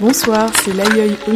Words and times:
Bonsoir, 0.00 0.50
c'est 0.62 0.72
l'aïeul 0.72 1.16
au 1.28 1.32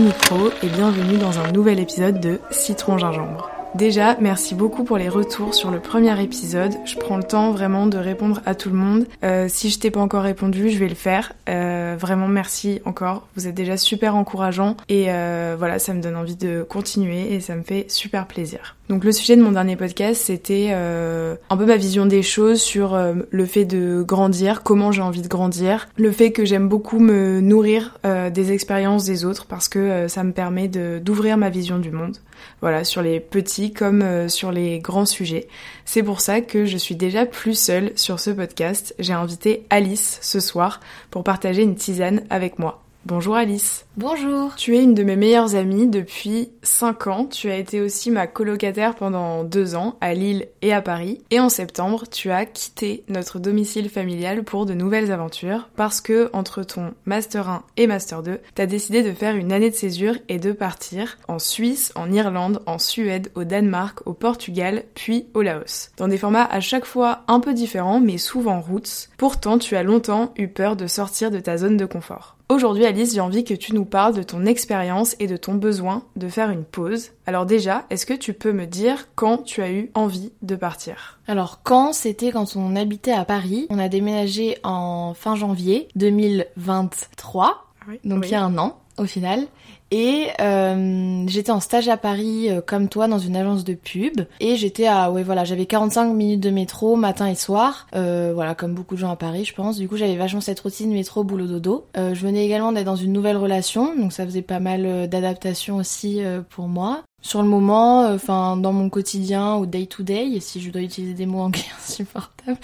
et 0.62 0.68
bienvenue 0.68 1.16
dans 1.16 1.38
un 1.38 1.52
nouvel 1.52 1.78
épisode 1.78 2.20
de 2.20 2.40
Citron 2.50 2.98
Gingembre. 2.98 3.57
Déjà, 3.74 4.16
merci 4.18 4.54
beaucoup 4.54 4.82
pour 4.82 4.96
les 4.96 5.10
retours 5.10 5.54
sur 5.54 5.70
le 5.70 5.78
premier 5.78 6.20
épisode. 6.22 6.72
Je 6.86 6.96
prends 6.96 7.18
le 7.18 7.22
temps 7.22 7.52
vraiment 7.52 7.86
de 7.86 7.98
répondre 7.98 8.40
à 8.46 8.54
tout 8.54 8.70
le 8.70 8.74
monde. 8.74 9.06
Euh, 9.22 9.46
si 9.48 9.68
je 9.68 9.78
t'ai 9.78 9.90
pas 9.90 10.00
encore 10.00 10.22
répondu, 10.22 10.70
je 10.70 10.78
vais 10.78 10.88
le 10.88 10.94
faire. 10.94 11.34
Euh, 11.48 11.94
vraiment 11.98 12.28
merci 12.28 12.80
encore. 12.86 13.28
Vous 13.36 13.46
êtes 13.46 13.54
déjà 13.54 13.76
super 13.76 14.16
encourageants 14.16 14.76
et 14.88 15.06
euh, 15.08 15.54
voilà, 15.58 15.78
ça 15.78 15.92
me 15.92 16.00
donne 16.00 16.16
envie 16.16 16.34
de 16.34 16.66
continuer 16.68 17.34
et 17.34 17.40
ça 17.40 17.56
me 17.56 17.62
fait 17.62 17.84
super 17.88 18.26
plaisir. 18.26 18.76
Donc 18.88 19.04
le 19.04 19.12
sujet 19.12 19.36
de 19.36 19.42
mon 19.42 19.52
dernier 19.52 19.76
podcast, 19.76 20.22
c'était 20.24 20.72
un 20.72 21.56
peu 21.56 21.66
ma 21.66 21.76
vision 21.76 22.06
des 22.06 22.22
choses 22.22 22.62
sur 22.62 22.98
le 23.30 23.46
fait 23.46 23.66
de 23.66 24.02
grandir, 24.02 24.62
comment 24.62 24.92
j'ai 24.92 25.02
envie 25.02 25.20
de 25.20 25.28
grandir, 25.28 25.90
le 25.96 26.10
fait 26.10 26.32
que 26.32 26.46
j'aime 26.46 26.70
beaucoup 26.70 26.98
me 26.98 27.42
nourrir 27.42 27.98
des 28.32 28.50
expériences 28.52 29.04
des 29.04 29.26
autres 29.26 29.44
parce 29.44 29.68
que 29.68 30.08
ça 30.08 30.24
me 30.24 30.32
permet 30.32 30.68
d'ouvrir 30.68 31.36
ma 31.36 31.50
vision 31.50 31.78
du 31.78 31.90
monde. 31.90 32.16
Voilà, 32.60 32.84
sur 32.84 33.02
les 33.02 33.20
petits 33.20 33.72
comme 33.72 34.28
sur 34.28 34.52
les 34.52 34.78
grands 34.78 35.06
sujets. 35.06 35.48
C'est 35.84 36.02
pour 36.02 36.20
ça 36.20 36.40
que 36.40 36.64
je 36.64 36.76
suis 36.76 36.96
déjà 36.96 37.26
plus 37.26 37.58
seule 37.58 37.92
sur 37.96 38.20
ce 38.20 38.30
podcast. 38.30 38.94
J'ai 38.98 39.12
invité 39.12 39.66
Alice 39.70 40.18
ce 40.22 40.40
soir 40.40 40.80
pour 41.10 41.24
partager 41.24 41.62
une 41.62 41.76
tisane 41.76 42.22
avec 42.30 42.58
moi. 42.58 42.82
Bonjour 43.06 43.36
Alice. 43.36 43.86
Bonjour. 43.96 44.54
Tu 44.56 44.76
es 44.76 44.82
une 44.82 44.92
de 44.92 45.04
mes 45.04 45.16
meilleures 45.16 45.54
amies 45.54 45.86
depuis 45.86 46.50
5 46.62 47.06
ans. 47.06 47.24
Tu 47.24 47.48
as 47.48 47.56
été 47.56 47.80
aussi 47.80 48.10
ma 48.10 48.26
colocataire 48.26 48.96
pendant 48.96 49.44
2 49.44 49.76
ans 49.76 49.96
à 50.00 50.12
Lille 50.14 50.48
et 50.62 50.74
à 50.74 50.82
Paris. 50.82 51.22
Et 51.30 51.40
en 51.40 51.48
septembre, 51.48 52.04
tu 52.10 52.30
as 52.30 52.44
quitté 52.44 53.04
notre 53.08 53.38
domicile 53.38 53.88
familial 53.88 54.42
pour 54.42 54.66
de 54.66 54.74
nouvelles 54.74 55.12
aventures 55.12 55.70
parce 55.76 56.00
que 56.00 56.28
entre 56.32 56.64
ton 56.64 56.92
Master 57.06 57.48
1 57.48 57.62
et 57.78 57.86
Master 57.86 58.22
2, 58.22 58.40
tu 58.54 58.62
as 58.62 58.66
décidé 58.66 59.02
de 59.02 59.12
faire 59.12 59.36
une 59.36 59.52
année 59.52 59.70
de 59.70 59.76
césure 59.76 60.18
et 60.28 60.38
de 60.38 60.52
partir 60.52 61.18
en 61.28 61.38
Suisse, 61.38 61.92
en 61.94 62.12
Irlande, 62.12 62.62
en 62.66 62.78
Suède, 62.78 63.30
au 63.36 63.44
Danemark, 63.44 64.00
au 64.06 64.12
Portugal, 64.12 64.82
puis 64.94 65.28
au 65.34 65.42
Laos. 65.42 65.92
Dans 65.96 66.08
des 66.08 66.18
formats 66.18 66.44
à 66.50 66.60
chaque 66.60 66.84
fois 66.84 67.22
un 67.28 67.40
peu 67.40 67.54
différents 67.54 68.00
mais 68.00 68.18
souvent 68.18 68.60
roots. 68.60 69.08
Pourtant, 69.16 69.58
tu 69.58 69.76
as 69.76 69.82
longtemps 69.82 70.32
eu 70.36 70.48
peur 70.48 70.76
de 70.76 70.88
sortir 70.88 71.30
de 71.30 71.38
ta 71.38 71.56
zone 71.56 71.76
de 71.76 71.86
confort. 71.86 72.37
Aujourd'hui, 72.50 72.86
Alice, 72.86 73.12
j'ai 73.12 73.20
envie 73.20 73.44
que 73.44 73.52
tu 73.52 73.74
nous 73.74 73.84
parles 73.84 74.14
de 74.14 74.22
ton 74.22 74.46
expérience 74.46 75.14
et 75.18 75.26
de 75.26 75.36
ton 75.36 75.52
besoin 75.52 76.04
de 76.16 76.28
faire 76.28 76.48
une 76.48 76.64
pause. 76.64 77.10
Alors 77.26 77.44
déjà, 77.44 77.84
est-ce 77.90 78.06
que 78.06 78.14
tu 78.14 78.32
peux 78.32 78.52
me 78.52 78.64
dire 78.64 79.08
quand 79.16 79.44
tu 79.44 79.60
as 79.60 79.70
eu 79.70 79.90
envie 79.92 80.32
de 80.40 80.56
partir? 80.56 81.18
Alors 81.26 81.60
quand 81.62 81.92
c'était 81.92 82.30
quand 82.32 82.56
on 82.56 82.74
habitait 82.74 83.12
à 83.12 83.26
Paris, 83.26 83.66
on 83.68 83.78
a 83.78 83.90
déménagé 83.90 84.56
en 84.64 85.12
fin 85.12 85.36
janvier 85.36 85.88
2023, 85.96 87.66
ah 87.80 87.92
donc 88.04 88.24
il 88.24 88.32
y 88.32 88.34
a 88.34 88.42
un 88.42 88.56
an 88.56 88.80
au 88.96 89.04
final. 89.04 89.46
Et 89.90 90.28
euh, 90.40 91.24
j'étais 91.26 91.50
en 91.50 91.60
stage 91.60 91.88
à 91.88 91.96
Paris 91.96 92.50
euh, 92.50 92.60
comme 92.60 92.88
toi 92.88 93.08
dans 93.08 93.18
une 93.18 93.36
agence 93.36 93.64
de 93.64 93.74
pub. 93.74 94.22
Et 94.40 94.56
j'étais 94.56 94.86
à 94.86 95.10
ouais 95.10 95.22
voilà 95.22 95.44
j'avais 95.44 95.66
45 95.66 96.12
minutes 96.12 96.40
de 96.40 96.50
métro 96.50 96.96
matin 96.96 97.26
et 97.26 97.34
soir. 97.34 97.86
Euh, 97.94 98.32
voilà 98.34 98.54
comme 98.54 98.74
beaucoup 98.74 98.94
de 98.94 99.00
gens 99.00 99.10
à 99.10 99.16
Paris 99.16 99.44
je 99.44 99.54
pense. 99.54 99.78
Du 99.78 99.88
coup 99.88 99.96
j'avais 99.96 100.16
vachement 100.16 100.40
cette 100.40 100.60
routine 100.60 100.92
métro 100.92 101.24
boulot 101.24 101.46
dodo. 101.46 101.86
Euh, 101.96 102.14
je 102.14 102.20
venais 102.20 102.44
également 102.44 102.72
d'être 102.72 102.86
dans 102.86 102.96
une 102.96 103.12
nouvelle 103.12 103.36
relation. 103.36 103.94
Donc 103.96 104.12
ça 104.12 104.24
faisait 104.24 104.42
pas 104.42 104.60
mal 104.60 104.84
euh, 104.84 105.06
d'adaptation 105.06 105.76
aussi 105.76 106.20
pour 106.50 106.68
moi 106.68 107.02
sur 107.20 107.42
le 107.42 107.48
moment, 107.48 108.04
euh, 108.04 108.14
enfin 108.14 108.56
dans 108.56 108.72
mon 108.72 108.88
quotidien 108.88 109.56
ou 109.56 109.66
day 109.66 109.86
to 109.86 110.02
day, 110.02 110.38
si 110.40 110.60
je 110.60 110.70
dois 110.70 110.82
utiliser 110.82 111.14
des 111.14 111.26
mots 111.26 111.40
anglais 111.40 111.64
insupportables, 111.78 112.58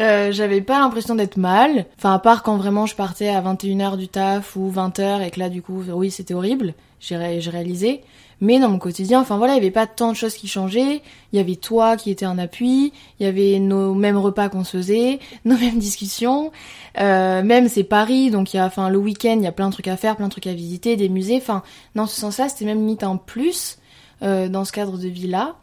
euh, 0.00 0.32
j'avais 0.32 0.60
pas 0.60 0.78
l'impression 0.78 1.14
d'être 1.14 1.36
mal. 1.36 1.86
Enfin 1.98 2.14
à 2.14 2.18
part 2.18 2.42
quand 2.42 2.56
vraiment 2.56 2.86
je 2.86 2.96
partais 2.96 3.28
à 3.28 3.40
21h 3.42 3.96
du 3.96 4.08
taf 4.08 4.56
ou 4.56 4.70
20h 4.70 5.22
et 5.22 5.30
que 5.30 5.38
là 5.38 5.48
du 5.48 5.62
coup 5.62 5.82
oui 5.92 6.10
c'était 6.10 6.34
horrible, 6.34 6.74
j'ai 7.00 7.16
réalisé. 7.16 8.02
Mais 8.42 8.58
dans 8.58 8.68
mon 8.68 8.80
quotidien, 8.80 9.20
enfin 9.20 9.36
voilà, 9.36 9.52
il 9.52 9.58
y 9.58 9.60
avait 9.60 9.70
pas 9.70 9.86
tant 9.86 10.10
de 10.10 10.16
choses 10.16 10.34
qui 10.34 10.48
changeaient. 10.48 11.00
Il 11.32 11.36
y 11.36 11.38
avait 11.38 11.54
toi 11.54 11.96
qui 11.96 12.10
était 12.10 12.24
un 12.24 12.38
appui, 12.38 12.92
il 13.20 13.22
y 13.24 13.28
avait 13.28 13.60
nos 13.60 13.94
mêmes 13.94 14.16
repas 14.18 14.48
qu'on 14.48 14.64
se 14.64 14.78
faisait, 14.78 15.20
nos 15.44 15.56
mêmes 15.56 15.78
discussions. 15.78 16.50
Euh, 16.98 17.44
même 17.44 17.68
c'est 17.68 17.84
Paris, 17.84 18.32
donc 18.32 18.52
il 18.52 18.56
y 18.56 18.60
a, 18.60 18.66
enfin 18.66 18.88
le 18.88 18.98
week-end, 18.98 19.36
il 19.36 19.44
y 19.44 19.46
a 19.46 19.52
plein 19.52 19.68
de 19.68 19.72
trucs 19.72 19.86
à 19.86 19.96
faire, 19.96 20.16
plein 20.16 20.26
de 20.26 20.32
trucs 20.32 20.48
à 20.48 20.54
visiter, 20.54 20.96
des 20.96 21.08
musées. 21.08 21.36
Enfin 21.36 21.62
dans 21.94 22.08
ce 22.08 22.18
sens-là, 22.18 22.48
c'était 22.48 22.64
même 22.64 22.78
limite 22.78 23.04
un 23.04 23.16
plus. 23.16 23.78
Euh, 24.22 24.48
dans 24.48 24.64
ce 24.64 24.70
cadre 24.70 24.98
de 24.98 25.08
vie-là. 25.08 25.56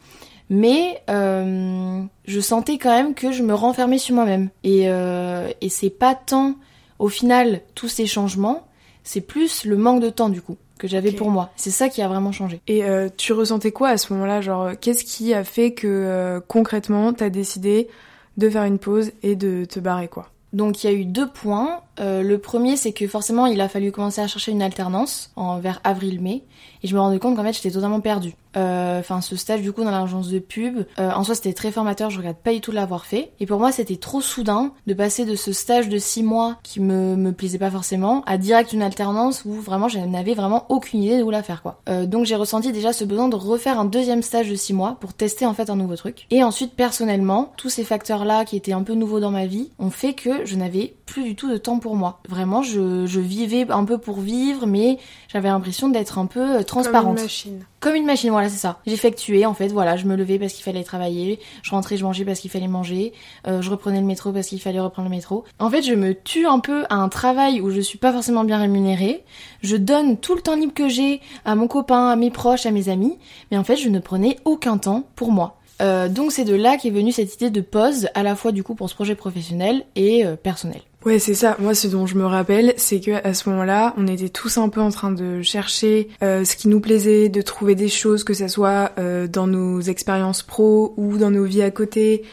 Mais 0.50 1.02
euh, 1.10 2.02
je 2.26 2.40
sentais 2.42 2.78
quand 2.78 2.90
même 2.90 3.14
que 3.14 3.32
je 3.32 3.42
me 3.42 3.54
renfermais 3.54 4.00
sur 4.00 4.16
moi-même. 4.16 4.50
Et, 4.66 4.90
euh, 4.90 5.50
et 5.62 5.70
c'est 5.70 5.90
pas 5.90 6.14
tant, 6.14 6.56
au 6.98 7.08
final, 7.08 7.62
tous 7.74 7.88
ces 7.88 8.06
changements, 8.06 8.68
c'est 9.06 9.22
plus 9.22 9.64
le 9.64 9.78
manque 9.78 10.02
de 10.02 10.10
temps 10.10 10.28
du 10.28 10.42
coup 10.42 10.58
que 10.78 10.90
j'avais 10.90 11.14
pour 11.14 11.30
moi. 11.30 11.52
C'est 11.56 11.72
ça 11.72 11.88
qui 11.88 12.02
a 12.02 12.10
vraiment 12.10 12.32
changé. 12.32 12.62
Et 12.68 12.84
tu 13.18 13.34
ressentais 13.34 13.72
quoi 13.72 13.90
à 13.90 13.98
ce 13.98 14.14
moment-là 14.14 14.40
Genre, 14.40 14.72
qu'est-ce 14.80 15.04
qui 15.04 15.34
a 15.34 15.44
fait 15.44 15.74
que 15.74 16.42
concrètement, 16.48 17.12
t'as 17.12 17.30
décidé 17.30 17.90
de 18.38 18.50
faire 18.50 18.64
une 18.64 18.80
pause 18.80 19.12
et 19.22 19.36
de 19.36 19.66
te 19.66 19.82
barrer 19.82 20.08
quoi? 20.08 20.30
Donc 20.54 20.84
il 20.84 20.90
y 20.90 20.90
a 20.90 20.94
eu 20.94 21.06
deux 21.06 21.28
points. 21.28 21.82
Le 22.00 22.38
premier, 22.38 22.78
c'est 22.78 22.94
que 22.94 23.08
forcément, 23.08 23.46
il 23.46 23.62
a 23.62 23.70
fallu 23.70 23.92
commencer 23.92 24.22
à 24.22 24.28
chercher 24.28 24.52
une 24.52 24.62
alternance 24.62 25.32
en 25.36 25.60
vers 25.60 25.82
avril-mai, 25.84 26.44
et 26.84 26.88
je 26.88 26.96
me 26.96 27.00
rendais 27.00 27.20
compte 27.20 27.36
qu'en 27.36 27.44
fait, 27.44 27.54
j'étais 27.54 27.72
totalement 27.72 28.02
perdue. 28.02 28.36
Euh, 28.58 29.00
enfin 29.00 29.22
ce 29.22 29.36
stage 29.36 29.62
du 29.62 29.72
coup 29.72 29.84
dans 29.84 29.92
l'agence 29.92 30.30
de 30.30 30.40
pub 30.40 30.80
euh, 30.98 31.12
en 31.12 31.24
soi 31.24 31.36
c'était 31.36 31.54
très 31.54 31.72
formateur 31.72 32.10
je 32.10 32.18
regrette 32.18 32.38
pas 32.38 32.52
du 32.52 32.62
tout 32.62 32.72
de 32.72 32.76
l'avoir 32.76 33.06
fait. 33.06 33.32
Et 33.40 33.46
pour 33.46 33.60
moi 33.60 33.72
c'était 33.72 33.98
trop 33.98 34.22
soudain 34.22 34.72
de 34.88 34.94
passer 34.96 35.26
de 35.26 35.36
ce 35.36 35.54
stage 35.54 35.88
de 35.88 36.00
six 36.00 36.24
mois 36.24 36.58
qui 36.64 36.80
me, 36.80 37.16
me 37.16 37.32
plaisait 37.32 37.60
pas 37.60 37.70
forcément 37.70 38.24
à 38.26 38.38
direct 38.38 38.74
une 38.74 38.82
alternance 38.82 39.46
où 39.46 39.54
vraiment 39.54 39.88
je 39.88 40.00
n'avais 40.00 40.34
vraiment 40.34 40.66
aucune 40.70 41.04
idée 41.04 41.20
de 41.20 41.24
où 41.24 41.30
la 41.30 41.44
faire 41.44 41.62
quoi. 41.62 41.82
Euh, 41.90 42.08
donc 42.08 42.26
j'ai 42.26 42.36
ressenti 42.36 42.72
déjà 42.72 42.92
ce 42.92 43.04
besoin 43.04 43.30
de 43.30 43.36
refaire 43.36 43.80
un 43.80 43.86
deuxième 43.86 44.24
stage 44.24 44.50
de 44.50 44.56
six 44.56 44.74
mois 44.74 44.98
pour 45.00 45.14
tester 45.14 45.46
en 45.46 45.54
fait 45.54 45.70
un 45.70 45.76
nouveau 45.76 45.96
truc. 45.96 46.26
Et 46.32 46.44
ensuite 46.44 46.74
personnellement 46.74 47.54
tous 47.56 47.70
ces 47.70 47.84
facteurs 47.84 48.26
là 48.26 48.46
qui 48.46 48.58
étaient 48.58 48.74
un 48.74 48.84
peu 48.84 48.96
nouveaux 48.96 49.20
dans 49.20 49.32
ma 49.32 49.46
vie 49.46 49.70
ont 49.78 49.92
fait 49.92 50.14
que 50.14 50.46
je 50.46 50.56
n'avais 50.56 50.96
plus 51.06 51.24
du 51.24 51.36
tout 51.36 51.52
de 51.52 51.58
temps 51.58 51.80
pour 51.80 51.89
moi 51.96 52.20
vraiment 52.28 52.62
je, 52.62 53.06
je 53.06 53.20
vivais 53.20 53.66
un 53.70 53.86
peu 53.86 53.98
pour 53.98 54.20
vivre 54.20 54.66
mais 54.66 54.98
j'avais 55.28 55.50
l'impression 55.50 55.90
d'être 55.90 56.18
un 56.18 56.26
peu 56.26 56.64
transparente 56.64 57.18
comme 57.18 57.18
une 57.18 57.24
machine 57.24 57.66
comme 57.80 57.96
une 57.96 58.06
machine 58.06 58.30
voilà, 58.32 58.50
c'est 58.50 58.58
ça. 58.58 58.80
J'effectuais, 58.86 59.46
en 59.46 59.54
fait, 59.54 59.70
voilà, 59.70 59.96
je 59.96 60.06
me 60.06 60.16
levais 60.16 60.38
parce 60.38 60.54
qu'il 60.54 60.64
fallait 60.64 60.84
travailler, 60.84 61.40
je 61.64 61.72
rentrais, 61.72 61.96
je 61.96 62.04
mangeais 62.04 62.26
parce 62.26 62.40
qu'il 62.40 62.52
fallait 62.52 62.68
manger, 62.68 63.14
euh, 63.48 63.62
je 63.62 63.70
reprenais 63.70 64.00
le 64.00 64.06
métro 64.06 64.32
parce 64.32 64.48
qu'il 64.48 64.60
fallait 64.60 64.80
reprendre 64.80 65.10
le 65.10 65.16
métro. 65.16 65.46
En 65.60 65.70
fait, 65.70 65.82
je 65.82 65.94
me 65.94 66.14
tue 66.14 66.46
un 66.46 66.60
peu 66.60 66.84
à 66.90 66.96
un 66.96 67.10
travail 67.10 67.62
où 67.62 67.70
je 67.70 67.80
suis 67.80 67.98
pas 67.98 68.12
forcément 68.12 68.44
bien 68.44 68.58
rémunérée. 68.58 69.24
Je 69.62 69.78
donne 69.78 70.18
tout 70.18 70.36
le 70.36 70.42
temps 70.42 70.56
libre 70.56 70.74
que 70.74 70.90
j'ai 70.90 71.22
à 71.46 71.56
mon 71.56 71.68
copain, 71.68 72.10
à 72.10 72.16
mes 72.16 72.32
proches, 72.32 72.66
à 72.66 72.72
mes 72.72 72.90
amis, 72.90 73.18
mais 73.52 73.58
en 73.58 73.64
fait, 73.64 73.78
je 73.78 73.90
ne 73.90 74.00
prenais 74.00 74.38
aucun 74.46 74.78
temps 74.78 75.04
pour 75.16 75.32
moi. 75.32 75.56
Euh, 75.82 76.10
donc 76.10 76.34
c'est 76.34 76.44
de 76.44 76.56
là 76.56 76.76
qu'est 76.76 76.90
venue 76.90 77.14
cette 77.14 77.34
idée 77.36 77.50
de 77.50 77.62
pause, 77.62 78.10
à 78.14 78.24
la 78.24 78.36
fois 78.36 78.52
du 78.52 78.64
coup 78.64 78.76
pour 78.76 78.90
ce 78.90 78.96
projet 78.96 79.16
professionnel 79.16 79.86
et 79.96 80.26
euh, 80.26 80.36
personnel. 80.36 80.82
Ouais, 81.06 81.18
c'est 81.18 81.34
ça. 81.34 81.56
Moi, 81.60 81.74
ce 81.76 81.88
dont 81.88 82.06
je 82.06 82.16
me 82.16 82.26
rappelle, 82.26 82.74
c'est 82.76 83.00
que 83.00 83.26
à 83.26 83.34
ce 83.34 83.48
moment-là, 83.50 83.94
on 83.96 84.06
était 84.06 84.28
tous 84.28 84.58
un 84.58 84.68
peu 84.68 84.82
en 84.82 84.90
train 84.90 85.12
de 85.12 85.42
chercher 85.42 86.10
euh, 86.22 86.44
ce 86.44 86.58
qui 86.58 86.68
nous 86.68 86.82
plaisait, 86.82 87.30
de 87.30 87.42
trouver 87.42 87.74
des 87.74 87.88
choses, 87.88 88.26
que 88.26 88.34
ça 88.34 88.50
soit 88.50 88.92
euh, 89.00 89.26
dans 89.26 89.48
nos 89.48 89.80
expériences 89.80 90.44
pro 90.44 90.94
ou 90.98 91.18
dans 91.18 91.32
nos 91.32 91.46
vies 91.46 91.62
à 91.62 91.72
côté. 91.72 92.24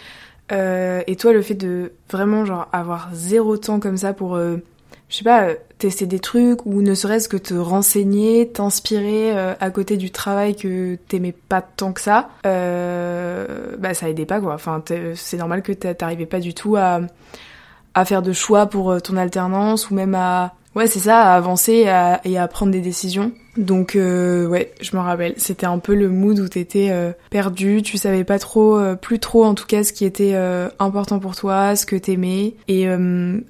Euh, 0.50 1.00
et 1.06 1.14
toi, 1.14 1.32
le 1.32 1.42
fait 1.42 1.54
de 1.54 1.92
vraiment 2.10 2.44
genre 2.44 2.68
avoir 2.72 3.10
zéro 3.14 3.56
temps 3.56 3.78
comme 3.78 3.96
ça 3.96 4.12
pour, 4.12 4.36
je 4.36 4.58
sais 5.16 5.22
pas, 5.22 5.50
tester 5.78 6.06
des 6.06 6.18
trucs 6.18 6.66
ou 6.66 6.82
ne 6.82 6.94
serait-ce 6.94 7.28
que 7.28 7.36
te 7.36 7.54
renseigner, 7.54 8.48
t'inspirer 8.48 9.30
à 9.38 9.70
côté 9.70 9.96
du 9.96 10.10
travail 10.10 10.56
que 10.56 10.96
t'aimais 11.06 11.34
pas 11.48 11.62
tant 11.62 11.92
que 11.92 12.00
ça, 12.00 12.30
bah 12.42 13.94
ça 13.94 14.08
aidait 14.08 14.26
pas 14.26 14.40
quoi. 14.40 14.54
Enfin, 14.54 14.82
c'est 15.14 15.36
normal 15.36 15.62
que 15.62 15.72
t'arrivais 15.72 16.26
pas 16.26 16.40
du 16.40 16.52
tout 16.54 16.76
à 16.76 17.00
à 17.96 18.04
faire 18.04 18.22
de 18.22 18.32
choix 18.32 18.66
pour 18.66 18.92
euh, 18.92 19.00
ton 19.00 19.16
alternance 19.16 19.90
ou 19.90 19.94
même 19.94 20.14
à 20.14 20.54
ouais 20.76 20.86
c'est 20.86 21.00
ça 21.00 21.18
à 21.22 21.34
avancer 21.34 21.86
et 22.24 22.38
à, 22.38 22.48
prendre 22.48 22.70
des 22.70 22.82
décisions. 22.82 23.32
Donc 23.56 23.96
euh, 23.96 24.46
ouais 24.46 24.72
je 24.82 24.94
me 24.94 25.00
rappelle. 25.00 25.32
C'était 25.38 25.64
un 25.64 25.78
peu 25.78 25.94
le 25.94 26.10
mood 26.10 26.38
où 26.38 26.46
t'étais 26.46 26.90
euh, 26.90 27.12
perdu. 27.30 27.80
Tu 27.82 27.96
savais 27.96 28.22
pas 28.22 28.38
trop 28.38 28.78
plus 29.00 29.18
trop 29.18 29.44
en 29.44 29.54
tout 29.54 29.64
cas 29.66 29.82
ce 29.82 29.94
qui 29.94 30.04
était 30.04 30.36
important 30.78 31.18
pour 31.18 31.34
toi 31.34 31.74
ce 31.74 31.86
que 31.86 31.96
t'aimais. 31.96 32.54
Et 32.68 32.86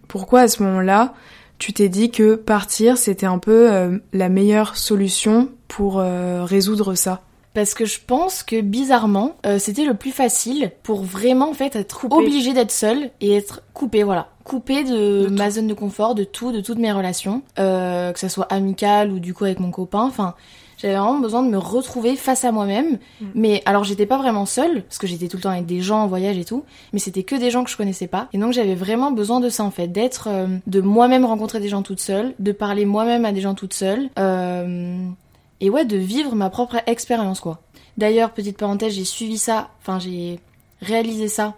pourquoi 0.06 0.42
à 0.42 0.48
ce 0.48 0.62
moment-là 0.62 1.12
tu 1.58 1.72
t'es 1.72 1.88
dit 1.88 2.12
que 2.12 2.36
partir 2.36 2.96
c'était 2.96 3.26
un 3.26 3.38
peu 3.38 3.98
la 4.12 4.28
meilleure 4.28 4.76
solution 4.76 5.48
pour 5.66 5.96
résoudre 5.96 6.94
ça? 6.94 7.22
Parce 7.54 7.74
que 7.74 7.86
je 7.86 7.98
pense 8.06 8.44
que 8.44 8.60
bizarrement, 8.60 9.36
c'était 9.58 9.86
le 9.86 9.94
plus 9.94 10.12
facile 10.12 10.70
pour 10.84 11.02
vraiment 11.02 11.50
en 11.50 11.54
fait 11.54 11.74
être 11.74 12.06
obligé 12.08 12.52
d'être 12.52 12.70
seul 12.70 13.10
et 13.20 13.34
être 13.34 13.62
coupé, 13.74 14.04
voilà 14.04 14.28
coupée 14.46 14.84
de, 14.84 15.26
ma 15.28 15.50
zone 15.50 15.66
de 15.66 15.74
confort, 15.74 16.14
de 16.14 16.24
tout, 16.24 16.52
de 16.52 16.60
toutes 16.60 16.78
mes 16.78 16.92
relations, 16.92 17.42
euh, 17.58 18.12
que 18.12 18.20
ça 18.20 18.28
soit 18.28 18.46
amicale 18.52 19.10
ou 19.12 19.18
du 19.18 19.34
coup 19.34 19.44
avec 19.44 19.60
mon 19.60 19.70
copain. 19.70 20.04
Enfin, 20.04 20.34
j'avais 20.78 20.94
vraiment 20.94 21.18
besoin 21.18 21.42
de 21.42 21.50
me 21.50 21.58
retrouver 21.58 22.16
face 22.16 22.44
à 22.44 22.52
moi-même. 22.52 22.98
Mm. 23.20 23.26
Mais 23.34 23.62
alors 23.66 23.84
j'étais 23.84 24.06
pas 24.06 24.18
vraiment 24.18 24.46
seule, 24.46 24.84
parce 24.84 24.98
que 24.98 25.06
j'étais 25.06 25.28
tout 25.28 25.36
le 25.36 25.42
temps 25.42 25.50
avec 25.50 25.66
des 25.66 25.80
gens 25.80 26.02
en 26.02 26.06
voyage 26.06 26.38
et 26.38 26.44
tout, 26.44 26.64
mais 26.92 26.98
c'était 26.98 27.24
que 27.24 27.34
des 27.34 27.50
gens 27.50 27.64
que 27.64 27.70
je 27.70 27.76
connaissais 27.76 28.06
pas. 28.06 28.28
Et 28.32 28.38
donc 28.38 28.52
j'avais 28.52 28.74
vraiment 28.74 29.10
besoin 29.10 29.40
de 29.40 29.48
ça 29.48 29.64
en 29.64 29.70
fait, 29.70 29.88
d'être, 29.88 30.28
euh, 30.30 30.46
de 30.66 30.80
moi-même 30.80 31.24
rencontrer 31.24 31.60
des 31.60 31.68
gens 31.68 31.82
toute 31.82 32.00
seule, 32.00 32.34
de 32.38 32.52
parler 32.52 32.84
moi-même 32.84 33.24
à 33.24 33.32
des 33.32 33.40
gens 33.40 33.54
toute 33.54 33.74
seule. 33.74 34.08
Euh, 34.18 34.96
et 35.60 35.70
ouais, 35.70 35.84
de 35.84 35.96
vivre 35.96 36.34
ma 36.34 36.50
propre 36.50 36.76
expérience 36.86 37.40
quoi. 37.40 37.60
D'ailleurs, 37.96 38.32
petite 38.32 38.58
parenthèse, 38.58 38.92
j'ai 38.92 39.04
suivi 39.04 39.38
ça, 39.38 39.70
enfin 39.80 39.98
j'ai 39.98 40.38
réalisé 40.82 41.28
ça 41.28 41.54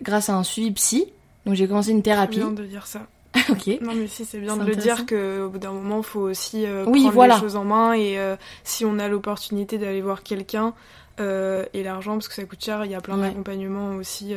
grâce 0.00 0.28
à 0.28 0.34
un 0.34 0.44
suivi 0.44 0.70
psy. 0.72 1.06
Donc 1.48 1.56
j'ai 1.56 1.66
commencé 1.66 1.92
une 1.92 2.02
thérapie. 2.02 2.36
Bien 2.36 2.50
de 2.50 2.64
dire 2.64 2.86
ça. 2.86 3.06
ok. 3.48 3.80
Non, 3.80 3.94
mais 3.94 4.06
si, 4.06 4.26
c'est 4.26 4.38
bien 4.38 4.56
de 4.58 4.64
le 4.64 4.76
dire 4.76 5.06
qu'au 5.06 5.48
bout 5.48 5.58
d'un 5.58 5.72
moment, 5.72 5.98
il 5.98 6.04
faut 6.04 6.20
aussi 6.20 6.66
euh, 6.66 6.84
prendre 6.84 7.26
les 7.26 7.40
choses 7.40 7.56
en 7.56 7.64
main. 7.64 7.94
Et 7.94 8.18
euh, 8.18 8.36
si 8.64 8.84
on 8.84 8.98
a 8.98 9.08
l'opportunité 9.08 9.78
d'aller 9.78 10.02
voir 10.02 10.22
quelqu'un, 10.22 10.74
euh, 11.20 11.64
et 11.72 11.82
l'argent, 11.82 12.12
parce 12.12 12.28
que 12.28 12.34
ça 12.34 12.44
coûte 12.44 12.62
cher, 12.62 12.84
il 12.84 12.90
y 12.90 12.94
a 12.94 13.00
plein 13.00 13.16
d'accompagnements 13.16 13.96
aussi 13.96 14.34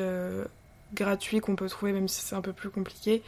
gratuits 0.93 1.41
qu'on 1.41 1.57
peut 1.57 1.67
trouver, 1.67 1.91
même 1.91 2.07
si 2.07 2.21
c'est 2.21 2.35
un 2.35 2.41
peu 2.41 2.53
plus 2.53 2.69
compliqué 2.69 3.21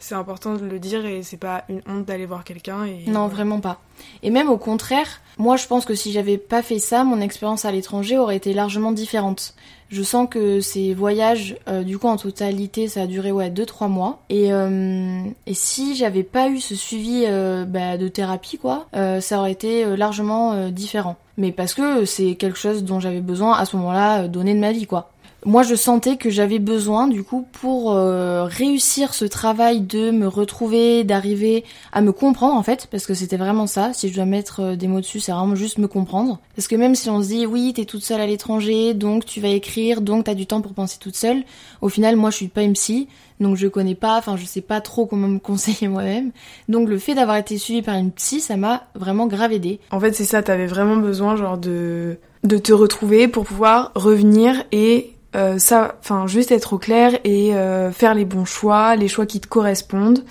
c'est 0.00 0.14
important 0.14 0.54
de 0.54 0.64
le 0.64 0.78
dire 0.78 1.04
et 1.06 1.22
c'est 1.22 1.36
pas 1.36 1.64
une 1.68 1.82
honte 1.86 2.06
d'aller 2.06 2.26
voir 2.26 2.42
quelqu'un. 2.42 2.84
Et... 2.84 3.04
Non, 3.08 3.28
vraiment 3.28 3.60
pas. 3.60 3.80
Et 4.22 4.30
même 4.30 4.48
au 4.48 4.56
contraire, 4.56 5.20
moi 5.38 5.56
je 5.56 5.66
pense 5.66 5.84
que 5.84 5.94
si 5.94 6.10
j'avais 6.10 6.38
pas 6.38 6.62
fait 6.62 6.78
ça, 6.78 7.04
mon 7.04 7.20
expérience 7.20 7.64
à 7.64 7.70
l'étranger 7.70 8.18
aurait 8.18 8.36
été 8.36 8.54
largement 8.54 8.92
différente. 8.92 9.54
Je 9.90 10.02
sens 10.02 10.28
que 10.30 10.60
ces 10.60 10.94
voyages, 10.94 11.56
euh, 11.68 11.82
du 11.82 11.98
coup 11.98 12.06
en 12.06 12.16
totalité, 12.16 12.88
ça 12.88 13.02
a 13.02 13.06
duré 13.06 13.30
ouais 13.30 13.50
2-3 13.50 13.88
mois. 13.88 14.22
Et, 14.30 14.52
euh, 14.52 15.22
et 15.46 15.54
si 15.54 15.96
j'avais 15.96 16.22
pas 16.22 16.48
eu 16.48 16.60
ce 16.60 16.74
suivi 16.74 17.24
euh, 17.26 17.64
bah, 17.64 17.98
de 17.98 18.08
thérapie, 18.08 18.56
quoi, 18.56 18.86
ça 18.92 19.38
aurait 19.38 19.52
été 19.52 19.96
largement 19.96 20.70
différent. 20.70 21.16
Mais 21.36 21.52
parce 21.52 21.74
que 21.74 22.04
c'est 22.04 22.36
quelque 22.36 22.58
chose 22.58 22.84
dont 22.84 23.00
j'avais 23.00 23.20
besoin 23.20 23.54
à 23.54 23.64
ce 23.64 23.76
moment-là, 23.76 24.28
donner 24.28 24.54
de 24.54 24.60
ma 24.60 24.72
vie, 24.72 24.86
quoi 24.86 25.10
moi 25.44 25.62
je 25.62 25.74
sentais 25.74 26.16
que 26.16 26.30
j'avais 26.30 26.58
besoin 26.58 27.08
du 27.08 27.22
coup 27.22 27.46
pour 27.52 27.92
euh, 27.92 28.44
réussir 28.44 29.14
ce 29.14 29.24
travail 29.24 29.80
de 29.80 30.10
me 30.10 30.26
retrouver, 30.26 31.04
d'arriver 31.04 31.64
à 31.92 32.00
me 32.00 32.12
comprendre 32.12 32.54
en 32.54 32.62
fait, 32.62 32.88
parce 32.90 33.06
que 33.06 33.14
c'était 33.14 33.36
vraiment 33.36 33.66
ça, 33.66 33.92
si 33.92 34.08
je 34.08 34.14
dois 34.14 34.26
mettre 34.26 34.60
euh, 34.60 34.76
des 34.76 34.88
mots 34.88 35.00
dessus, 35.00 35.20
c'est 35.20 35.32
vraiment 35.32 35.54
juste 35.54 35.78
me 35.78 35.88
comprendre. 35.88 36.40
Parce 36.56 36.68
que 36.68 36.76
même 36.76 36.94
si 36.94 37.08
on 37.08 37.22
se 37.22 37.28
dit 37.28 37.46
oui, 37.46 37.72
t'es 37.74 37.84
toute 37.84 38.04
seule 38.04 38.20
à 38.20 38.26
l'étranger, 38.26 38.94
donc 38.94 39.24
tu 39.24 39.40
vas 39.40 39.48
écrire, 39.48 40.00
donc 40.00 40.24
t'as 40.24 40.34
du 40.34 40.46
temps 40.46 40.60
pour 40.60 40.74
penser 40.74 40.98
toute 41.00 41.16
seule, 41.16 41.42
au 41.80 41.88
final 41.88 42.16
moi 42.16 42.30
je 42.30 42.36
suis 42.36 42.48
pas 42.48 42.62
MC, 42.62 43.08
donc 43.40 43.56
je 43.56 43.66
connais 43.66 43.94
pas, 43.94 44.18
enfin 44.18 44.36
je 44.36 44.44
sais 44.44 44.60
pas 44.60 44.80
trop 44.80 45.06
comment 45.06 45.28
me 45.28 45.38
conseiller 45.38 45.88
moi-même. 45.88 46.32
Donc 46.68 46.88
le 46.88 46.98
fait 46.98 47.14
d'avoir 47.14 47.36
été 47.36 47.56
suivie 47.56 47.82
par 47.82 47.96
une 47.96 48.12
psy, 48.12 48.40
ça 48.40 48.56
m'a 48.56 48.84
vraiment 48.94 49.26
grave 49.26 49.52
aidé. 49.52 49.80
En 49.90 50.00
fait 50.00 50.12
c'est 50.12 50.24
ça, 50.24 50.42
t'avais 50.42 50.66
vraiment 50.66 50.96
besoin 50.96 51.36
genre 51.36 51.58
de 51.58 52.18
de 52.42 52.56
te 52.56 52.72
retrouver 52.72 53.28
pour 53.28 53.44
pouvoir 53.44 53.92
revenir 53.94 54.64
et 54.72 55.12
euh, 55.36 55.58
ça, 55.58 55.96
enfin, 56.00 56.26
juste 56.26 56.50
être 56.50 56.72
au 56.72 56.78
clair 56.78 57.18
et 57.24 57.54
euh, 57.54 57.92
faire 57.92 58.14
les 58.14 58.24
bons 58.24 58.44
choix, 58.44 58.96
les 58.96 59.08
choix 59.08 59.26
qui 59.26 59.40
te 59.40 59.46
correspondent. 59.46 60.24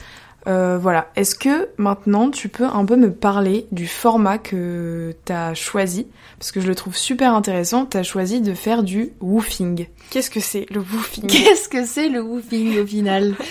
Euh, 0.47 0.77
voilà. 0.81 1.09
Est-ce 1.15 1.35
que 1.35 1.69
maintenant 1.77 2.31
tu 2.31 2.49
peux 2.49 2.65
un 2.65 2.85
peu 2.85 2.95
me 2.95 3.11
parler 3.11 3.67
du 3.71 3.87
format 3.87 4.37
que 4.37 5.15
t'as 5.25 5.53
choisi? 5.53 6.07
Parce 6.37 6.51
que 6.51 6.61
je 6.61 6.67
le 6.67 6.75
trouve 6.75 6.95
super 6.95 7.33
intéressant. 7.33 7.85
T'as 7.85 8.03
choisi 8.03 8.41
de 8.41 8.53
faire 8.53 8.83
du 8.83 9.11
woofing. 9.21 9.87
Qu'est-ce 10.09 10.29
que 10.29 10.39
c'est 10.39 10.65
le 10.69 10.79
woofing? 10.79 11.27
Qu'est-ce 11.27 11.69
que 11.69 11.85
c'est 11.85 12.09
le 12.09 12.21
woofing 12.21 12.79
au 12.79 12.85
final? 12.85 13.35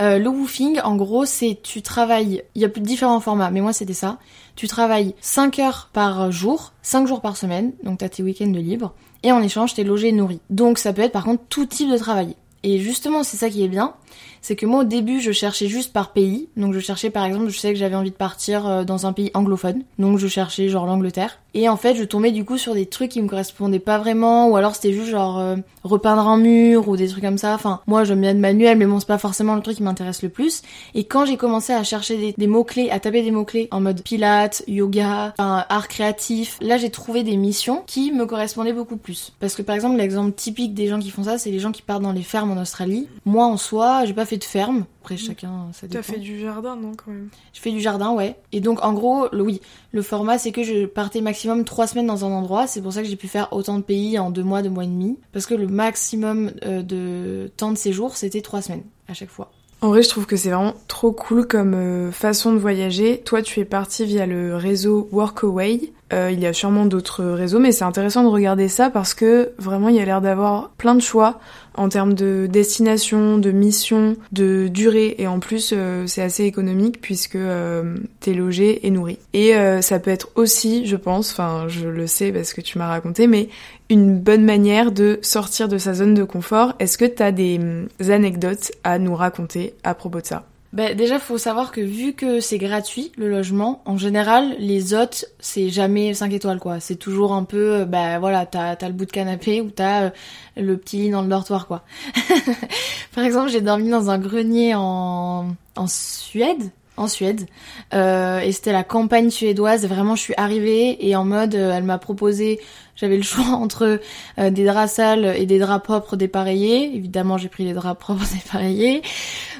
Le 0.00 0.28
woofing, 0.28 0.78
en 0.84 0.94
gros, 0.94 1.24
c'est 1.24 1.58
tu 1.60 1.82
travailles. 1.82 2.44
Il 2.54 2.62
y 2.62 2.64
a 2.64 2.68
plus 2.68 2.80
de 2.80 2.86
différents 2.86 3.18
formats, 3.18 3.50
mais 3.50 3.60
moi 3.60 3.72
c'était 3.72 3.94
ça. 3.94 4.20
Tu 4.54 4.68
travailles 4.68 5.16
5 5.20 5.58
heures 5.58 5.90
par 5.92 6.30
jour, 6.30 6.72
5 6.82 7.08
jours 7.08 7.20
par 7.20 7.36
semaine, 7.36 7.72
donc 7.82 7.98
t'as 7.98 8.08
tes 8.08 8.22
week-ends 8.22 8.46
de 8.46 8.60
libre 8.60 8.94
et 9.22 9.32
en 9.32 9.42
échange 9.42 9.74
t'es 9.74 9.84
logé 9.84 10.08
et 10.08 10.12
nourri. 10.12 10.40
Donc 10.50 10.78
ça 10.78 10.92
peut 10.92 11.02
être 11.02 11.12
par 11.12 11.24
contre 11.24 11.42
tout 11.48 11.66
type 11.66 11.90
de 11.90 11.98
travail. 11.98 12.36
Et 12.62 12.78
justement 12.78 13.22
c'est 13.22 13.36
ça 13.36 13.50
qui 13.50 13.62
est 13.64 13.68
bien, 13.68 13.94
c'est 14.40 14.56
que 14.56 14.66
moi 14.66 14.80
au 14.80 14.84
début 14.84 15.20
je 15.20 15.32
cherchais 15.32 15.68
juste 15.68 15.92
par 15.92 16.12
pays. 16.12 16.48
Donc 16.56 16.74
je 16.74 16.80
cherchais 16.80 17.10
par 17.10 17.24
exemple, 17.24 17.48
je 17.48 17.58
sais 17.58 17.72
que 17.72 17.78
j'avais 17.78 17.94
envie 17.94 18.10
de 18.10 18.16
partir 18.16 18.66
euh, 18.66 18.84
dans 18.84 19.06
un 19.06 19.12
pays 19.12 19.30
anglophone. 19.34 19.82
Donc 19.98 20.18
je 20.18 20.26
cherchais 20.26 20.68
genre 20.68 20.86
l'Angleterre. 20.86 21.38
Et 21.54 21.68
en 21.68 21.76
fait 21.76 21.94
je 21.94 22.04
tombais 22.04 22.30
du 22.30 22.44
coup 22.44 22.58
sur 22.58 22.74
des 22.74 22.86
trucs 22.86 23.10
qui 23.10 23.22
me 23.22 23.28
correspondaient 23.28 23.78
pas 23.78 23.98
vraiment. 23.98 24.48
Ou 24.48 24.56
alors 24.56 24.74
c'était 24.74 24.92
juste 24.92 25.10
genre 25.10 25.38
euh, 25.38 25.56
repeindre 25.82 26.28
un 26.28 26.38
mur 26.38 26.88
ou 26.88 26.96
des 26.96 27.08
trucs 27.08 27.24
comme 27.24 27.38
ça. 27.38 27.54
Enfin 27.54 27.80
moi 27.86 28.04
j'aime 28.04 28.20
bien 28.20 28.34
de 28.34 28.40
manuel 28.40 28.78
mais 28.78 28.86
bon 28.86 29.00
c'est 29.00 29.08
pas 29.08 29.18
forcément 29.18 29.54
le 29.54 29.62
truc 29.62 29.76
qui 29.76 29.82
m'intéresse 29.82 30.22
le 30.22 30.28
plus. 30.28 30.62
Et 30.94 31.04
quand 31.04 31.24
j'ai 31.24 31.36
commencé 31.36 31.72
à 31.72 31.82
chercher 31.84 32.34
des, 32.36 32.46
mots-clés, 32.46 32.90
à 32.90 33.00
taper 33.00 33.22
des 33.22 33.30
mots-clés 33.30 33.68
en 33.70 33.80
mode 33.80 34.02
pilates, 34.02 34.62
yoga, 34.66 35.34
art 35.38 35.88
créatif, 35.88 36.58
là 36.60 36.76
j'ai 36.78 36.90
trouvé 36.90 37.22
des 37.22 37.36
missions 37.36 37.82
qui 37.86 38.12
me 38.12 38.26
correspondaient 38.26 38.72
beaucoup 38.72 38.96
plus. 38.96 39.32
Parce 39.40 39.54
que 39.54 39.62
par 39.62 39.74
exemple 39.74 39.96
l'exemple 39.96 40.32
typique 40.32 40.74
des 40.74 40.88
gens 40.88 40.98
qui 40.98 41.10
font 41.10 41.24
ça 41.24 41.38
c'est 41.38 41.50
les 41.50 41.58
gens 41.58 41.72
qui 41.72 41.82
partent 41.82 42.02
dans 42.02 42.12
les 42.12 42.22
fermes 42.22 42.50
en 42.50 42.60
Australie. 42.60 43.08
Moi 43.24 43.44
en 43.44 43.56
soi 43.56 44.04
j'ai 44.08 44.14
pas 44.14 44.26
fait 44.26 44.38
de 44.38 44.44
ferme. 44.44 44.86
Après, 45.02 45.14
mm. 45.14 45.18
chacun, 45.18 45.68
ça 45.72 45.86
dépend. 45.86 46.02
T'as 46.02 46.12
fait 46.12 46.18
du 46.18 46.40
jardin, 46.40 46.74
non, 46.74 46.92
quand 46.96 47.12
même? 47.12 47.28
Je 47.52 47.60
fais 47.60 47.70
du 47.70 47.80
jardin, 47.80 48.12
ouais. 48.12 48.36
Et 48.52 48.60
donc, 48.60 48.84
en 48.84 48.92
gros, 48.92 49.28
le, 49.30 49.42
oui, 49.42 49.60
le 49.92 50.02
format, 50.02 50.38
c'est 50.38 50.50
que 50.50 50.64
je 50.64 50.86
partais 50.86 51.20
maximum 51.20 51.64
trois 51.64 51.86
semaines 51.86 52.06
dans 52.06 52.24
un 52.24 52.30
endroit. 52.30 52.66
C'est 52.66 52.82
pour 52.82 52.92
ça 52.92 53.02
que 53.02 53.08
j'ai 53.08 53.16
pu 53.16 53.28
faire 53.28 53.52
autant 53.52 53.78
de 53.78 53.84
pays 53.84 54.18
en 54.18 54.30
deux 54.30 54.42
mois, 54.42 54.62
deux 54.62 54.70
mois 54.70 54.84
et 54.84 54.88
demi. 54.88 55.18
Parce 55.32 55.46
que 55.46 55.54
le 55.54 55.68
maximum 55.68 56.50
euh, 56.64 56.82
de 56.82 57.50
temps 57.56 57.70
de 57.70 57.78
séjour, 57.78 58.16
c'était 58.16 58.40
trois 58.40 58.62
semaines 58.62 58.84
à 59.06 59.14
chaque 59.14 59.30
fois. 59.30 59.52
En 59.80 59.90
vrai, 59.90 60.02
je 60.02 60.08
trouve 60.08 60.26
que 60.26 60.36
c'est 60.36 60.50
vraiment 60.50 60.74
trop 60.88 61.12
cool 61.12 61.46
comme 61.46 61.74
euh, 61.74 62.10
façon 62.10 62.52
de 62.52 62.58
voyager. 62.58 63.20
Toi, 63.24 63.42
tu 63.42 63.60
es 63.60 63.64
parti 63.64 64.04
via 64.04 64.26
le 64.26 64.56
réseau 64.56 65.08
Workaway. 65.12 65.92
Euh, 66.12 66.30
il 66.32 66.40
y 66.40 66.46
a 66.46 66.52
sûrement 66.52 66.86
d'autres 66.86 67.24
réseaux, 67.24 67.58
mais 67.58 67.72
c'est 67.72 67.84
intéressant 67.84 68.22
de 68.22 68.28
regarder 68.28 68.68
ça 68.68 68.90
parce 68.90 69.14
que 69.14 69.52
vraiment, 69.58 69.88
il 69.88 69.96
y 69.96 70.00
a 70.00 70.04
l'air 70.04 70.20
d'avoir 70.20 70.70
plein 70.70 70.94
de 70.94 71.00
choix 71.00 71.38
en 71.78 71.88
termes 71.88 72.14
de 72.14 72.48
destination, 72.50 73.38
de 73.38 73.52
mission, 73.52 74.16
de 74.32 74.68
durée, 74.68 75.14
et 75.18 75.28
en 75.28 75.38
plus 75.38 75.72
euh, 75.72 76.06
c'est 76.06 76.22
assez 76.22 76.44
économique 76.44 77.00
puisque 77.00 77.36
euh, 77.36 77.96
t'es 78.20 78.34
logé 78.34 78.86
et 78.86 78.90
nourri. 78.90 79.18
Et 79.32 79.54
euh, 79.54 79.80
ça 79.80 80.00
peut 80.00 80.10
être 80.10 80.30
aussi, 80.34 80.86
je 80.86 80.96
pense, 80.96 81.30
enfin 81.30 81.66
je 81.68 81.88
le 81.88 82.06
sais 82.06 82.32
parce 82.32 82.52
que 82.52 82.60
tu 82.60 82.78
m'as 82.78 82.88
raconté, 82.88 83.28
mais 83.28 83.48
une 83.90 84.18
bonne 84.18 84.44
manière 84.44 84.90
de 84.90 85.20
sortir 85.22 85.68
de 85.68 85.78
sa 85.78 85.94
zone 85.94 86.14
de 86.14 86.24
confort. 86.24 86.74
Est-ce 86.80 86.98
que 86.98 87.04
t'as 87.04 87.30
des 87.30 87.58
hum, 87.58 87.88
anecdotes 88.10 88.72
à 88.82 88.98
nous 88.98 89.14
raconter 89.14 89.74
à 89.84 89.94
propos 89.94 90.20
de 90.20 90.26
ça? 90.26 90.47
Bah, 90.72 90.92
déjà, 90.92 91.18
faut 91.18 91.38
savoir 91.38 91.72
que 91.72 91.80
vu 91.80 92.12
que 92.12 92.40
c'est 92.40 92.58
gratuit, 92.58 93.10
le 93.16 93.30
logement, 93.30 93.82
en 93.86 93.96
général, 93.96 94.54
les 94.58 94.92
hôtes, 94.92 95.24
c'est 95.40 95.70
jamais 95.70 96.12
5 96.12 96.32
étoiles, 96.32 96.58
quoi. 96.58 96.78
C'est 96.78 96.96
toujours 96.96 97.32
un 97.32 97.44
peu, 97.44 97.84
bah 97.86 98.18
voilà, 98.18 98.44
t'as 98.44 98.72
as 98.72 98.88
le 98.88 98.92
bout 98.92 99.06
de 99.06 99.10
canapé 99.10 99.62
ou 99.62 99.70
t'as 99.70 100.04
euh, 100.04 100.10
le 100.56 100.76
petit 100.76 100.98
lit 100.98 101.10
dans 101.10 101.22
le 101.22 101.28
dortoir, 101.28 101.66
quoi. 101.66 101.84
Par 103.14 103.24
exemple, 103.24 103.48
j'ai 103.50 103.62
dormi 103.62 103.88
dans 103.88 104.10
un 104.10 104.18
grenier 104.18 104.74
en, 104.74 105.54
en 105.76 105.86
Suède, 105.86 106.70
en 106.98 107.08
Suède. 107.08 107.46
Euh, 107.94 108.40
et 108.40 108.52
c'était 108.52 108.72
la 108.72 108.84
campagne 108.84 109.30
suédoise. 109.30 109.86
Vraiment, 109.86 110.16
je 110.16 110.22
suis 110.22 110.34
arrivée 110.36 111.08
et 111.08 111.16
en 111.16 111.24
mode, 111.24 111.54
euh, 111.54 111.72
elle 111.72 111.84
m'a 111.84 111.98
proposé, 111.98 112.60
j'avais 112.96 113.16
le 113.16 113.22
choix 113.22 113.44
entre 113.52 114.00
euh, 114.38 114.50
des 114.50 114.64
draps 114.64 114.92
sales 114.92 115.36
et 115.36 115.46
des 115.46 115.58
draps 115.58 115.84
propres 115.84 116.16
dépareillés. 116.16 116.94
Évidemment, 116.94 117.38
j'ai 117.38 117.48
pris 117.48 117.64
les 117.64 117.72
draps 117.72 117.98
propres 117.98 118.24
dépareillés. 118.34 119.02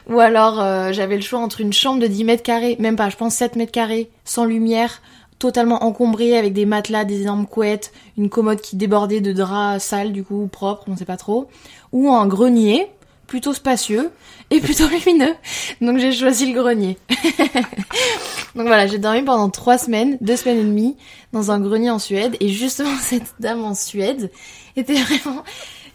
Ou 0.08 0.20
alors, 0.20 0.60
euh, 0.60 0.92
j'avais 0.92 1.16
le 1.16 1.22
choix 1.22 1.38
entre 1.38 1.60
une 1.60 1.72
chambre 1.72 2.00
de 2.00 2.06
10 2.06 2.24
mètres 2.24 2.42
carrés, 2.42 2.76
même 2.78 2.96
pas, 2.96 3.10
je 3.10 3.16
pense 3.16 3.34
7 3.34 3.56
mètres 3.56 3.72
carrés, 3.72 4.10
sans 4.24 4.44
lumière, 4.44 5.02
totalement 5.38 5.84
encombrée 5.84 6.36
avec 6.36 6.52
des 6.52 6.66
matelas, 6.66 7.04
des 7.04 7.22
énormes 7.22 7.46
couettes, 7.46 7.92
une 8.16 8.28
commode 8.28 8.60
qui 8.60 8.76
débordait 8.76 9.20
de 9.20 9.32
draps 9.32 9.82
sales, 9.82 10.12
du 10.12 10.24
coup, 10.24 10.48
propres, 10.50 10.84
on 10.88 10.96
sait 10.96 11.04
pas 11.04 11.16
trop. 11.16 11.48
Ou 11.92 12.10
un 12.10 12.26
grenier, 12.26 12.90
plutôt 13.28 13.52
spacieux 13.52 14.10
et 14.50 14.60
plutôt 14.62 14.88
lumineux. 14.88 15.34
Donc 15.80 15.98
j'ai 15.98 16.10
choisi 16.10 16.52
le 16.52 16.60
grenier. 16.60 16.98
Donc 18.56 18.66
voilà, 18.66 18.88
j'ai 18.88 18.98
dormi 18.98 19.22
pendant 19.22 19.50
trois 19.50 19.78
semaines, 19.78 20.18
deux 20.20 20.34
semaines 20.34 20.58
et 20.58 20.64
demie, 20.64 20.96
dans 21.32 21.52
un 21.52 21.60
grenier 21.60 21.90
en 21.90 22.00
Suède. 22.00 22.36
Et 22.40 22.48
justement, 22.48 22.96
cette 23.00 23.34
dame 23.38 23.62
en 23.62 23.74
Suède 23.74 24.32
était 24.74 24.94
vraiment, 24.94 25.44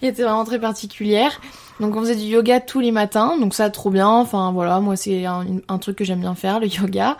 était 0.05 0.23
vraiment 0.23 0.45
très 0.45 0.59
particulière. 0.59 1.39
Donc 1.79 1.95
on 1.95 2.01
faisait 2.01 2.15
du 2.15 2.23
yoga 2.23 2.59
tous 2.59 2.79
les 2.79 2.91
matins, 2.91 3.37
donc 3.39 3.53
ça 3.53 3.69
trop 3.69 3.89
bien. 3.89 4.07
Enfin 4.07 4.51
voilà, 4.51 4.79
moi 4.79 4.95
c'est 4.95 5.25
un, 5.25 5.77
truc 5.79 5.97
que 5.97 6.03
j'aime 6.03 6.21
bien 6.21 6.35
faire, 6.35 6.59
le 6.59 6.67
yoga. 6.67 7.17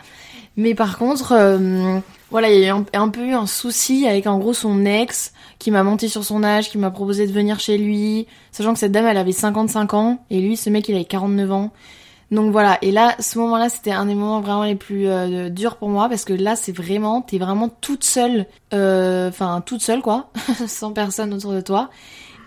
Mais 0.56 0.76
par 0.76 1.00
contre, 1.00 1.32
euh, 1.32 2.00
voilà, 2.30 2.52
il 2.52 2.60
y 2.60 2.66
a 2.66 2.76
eu 2.76 2.84
un, 2.94 3.10
peu 3.10 3.22
eu 3.22 3.34
un 3.34 3.48
souci 3.48 4.08
avec 4.08 4.28
en 4.28 4.38
gros 4.38 4.54
son 4.54 4.86
ex 4.86 5.34
qui 5.58 5.72
m'a 5.72 5.82
menti 5.84 6.10
sur 6.10 6.24
son 6.24 6.44
âge, 6.44 6.70
qui 6.70 6.78
m'a 6.78 6.92
proposé 6.92 7.26
de 7.26 7.32
venir 7.32 7.60
chez 7.60 7.78
lui, 7.78 8.28
sachant 8.52 8.74
que 8.74 8.80
cette 8.80 8.92
dame 8.92 9.08
elle 9.08 9.18
avait 9.18 9.32
55 9.32 9.94
ans 9.96 10.24
et 10.30 10.40
lui 10.40 10.56
ce 10.56 10.70
mec 10.70 10.88
il 10.88 10.96
avait 10.96 11.06
49 11.06 11.52
ans. 11.52 11.72
Donc 12.34 12.52
voilà, 12.52 12.80
et 12.82 12.92
là, 12.92 13.16
ce 13.20 13.38
moment-là, 13.38 13.70
c'était 13.70 13.92
un 13.92 14.08
des 14.08 14.16
moments 14.16 14.42
vraiment 14.42 14.64
les 14.64 14.76
plus 14.76 15.08
euh, 15.08 15.50
durs 15.50 15.76
pour 15.76 15.90
moi 15.90 16.10
parce 16.10 16.26
que 16.26 16.34
là, 16.34 16.56
c'est 16.56 16.72
vraiment, 16.72 17.22
t'es 17.22 17.38
vraiment 17.38 17.70
toute 17.70 18.04
seule, 18.04 18.48
euh, 18.74 19.30
enfin 19.30 19.62
toute 19.64 19.84
seule 19.84 20.02
quoi, 20.02 20.32
sans 20.68 20.94
personne 20.94 21.32
autour 21.34 21.54
de 21.54 21.62
toi. 21.62 21.92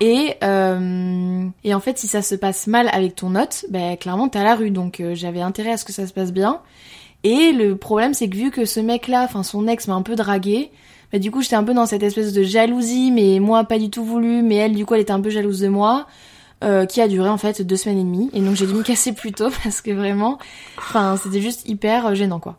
Et, 0.01 0.35
euh, 0.45 1.49
et 1.65 1.75
en 1.75 1.81
fait, 1.81 1.99
si 1.99 2.07
ça 2.07 2.23
se 2.23 2.35
passe 2.35 2.67
mal 2.67 2.89
avec 2.93 3.15
ton 3.15 3.35
hôte, 3.35 3.65
ben 3.71 3.97
clairement 3.97 4.29
t'es 4.29 4.39
à 4.39 4.45
la 4.45 4.55
rue. 4.55 4.71
Donc 4.71 5.01
euh, 5.01 5.15
j'avais 5.15 5.41
intérêt 5.41 5.73
à 5.73 5.77
ce 5.77 5.85
que 5.85 5.93
ça 5.93 6.07
se 6.07 6.13
passe 6.13 6.33
bien. 6.33 6.61
Et 7.25 7.53
le 7.53 7.77
problème, 7.77 8.15
c'est 8.15 8.29
que 8.29 8.37
vu 8.37 8.51
que 8.51 8.65
ce 8.65 8.81
mec-là, 8.81 9.23
enfin 9.25 9.43
son 9.43 9.67
ex 9.67 9.89
m'a 9.89 9.95
un 9.95 10.03
peu 10.03 10.15
dragué, 10.15 10.71
bah, 11.13 11.19
du 11.19 11.31
coup 11.31 11.41
j'étais 11.41 11.57
un 11.57 11.65
peu 11.65 11.75
dans 11.75 11.87
cette 11.87 12.03
espèce 12.03 12.33
de 12.33 12.43
jalousie, 12.43 13.11
mais 13.11 13.41
moi 13.41 13.65
pas 13.65 13.79
du 13.79 13.91
tout 13.91 14.05
voulu, 14.05 14.43
mais 14.43 14.57
elle 14.57 14.75
du 14.75 14.85
coup 14.85 14.95
elle 14.95 15.01
était 15.01 15.13
un 15.13 15.21
peu 15.21 15.31
jalouse 15.31 15.61
de 15.61 15.69
moi. 15.69 16.07
Euh, 16.65 16.87
qui 16.87 17.03
a 17.03 17.07
duré 17.09 17.29
en 17.29 17.37
fait 17.37 17.61
deux 17.61 17.77
semaines 17.77 17.99
et 17.99 18.03
demie 18.03 18.31
et 18.33 18.41
donc 18.41 18.57
j'ai 18.57 18.67
dû 18.67 18.73
me 18.73 18.83
casser 18.83 19.13
plus 19.13 19.31
tôt 19.31 19.51
parce 19.63 19.83
que 19.83 19.91
vraiment 19.91 20.39
enfin 20.79 21.19
c'était 21.23 21.43
juste 21.43 21.69
hyper 21.69 22.15
gênant 22.15 22.41
quoi 22.41 22.57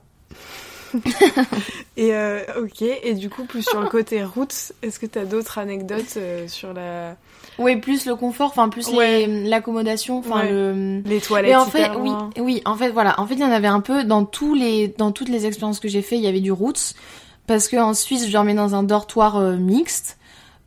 et 1.98 2.14
euh, 2.14 2.42
ok, 2.62 2.82
et 2.82 3.14
du 3.14 3.30
coup, 3.30 3.46
plus 3.46 3.64
sur 3.64 3.82
le 3.82 3.88
côté 3.88 4.24
route, 4.24 4.74
est-ce 4.82 5.00
que 5.00 5.06
tu 5.06 5.20
as 5.20 5.26
d'autres 5.26 5.58
anecdotes 5.58 6.18
euh, 6.18 6.48
sur 6.48 6.74
la. 6.74 7.16
Oui, 7.60 7.76
plus 7.78 8.06
le 8.06 8.16
confort, 8.16 8.50
enfin 8.50 8.70
plus 8.70 8.92
l'accommodation, 8.92 10.20
enfin 10.20 10.44
le... 10.44 11.02
les 11.06 11.20
toilettes. 11.20 11.52
Et 11.52 11.56
en 11.56 11.66
fait, 11.66 11.90
oui, 11.98 12.12
oui, 12.40 12.62
en 12.66 12.76
fait, 12.76 12.90
voilà, 12.90 13.20
en 13.20 13.26
fait, 13.26 13.34
il 13.34 13.42
y 13.42 13.46
en 13.46 13.52
avait 13.52 13.68
un 13.68 13.80
peu 13.80 14.04
dans 14.04 14.26
tous 14.26 14.54
les, 14.54 14.90
dans 14.90 15.12
toutes 15.12 15.30
les 15.30 15.46
expériences 15.46 15.80
que 15.80 15.88
j'ai 15.88 16.04
fait, 16.04 16.18
il 16.18 16.24
y 16.24 16.28
avait 16.28 16.40
du 16.40 16.52
route, 16.52 16.94
parce 17.48 17.68
qu'en 17.68 17.94
Suisse, 17.94 18.28
je 18.28 18.32
dormais 18.32 18.54
dans 18.54 18.76
un 18.76 18.84
dortoir 18.84 19.38
euh, 19.38 19.56
mixte 19.56 20.17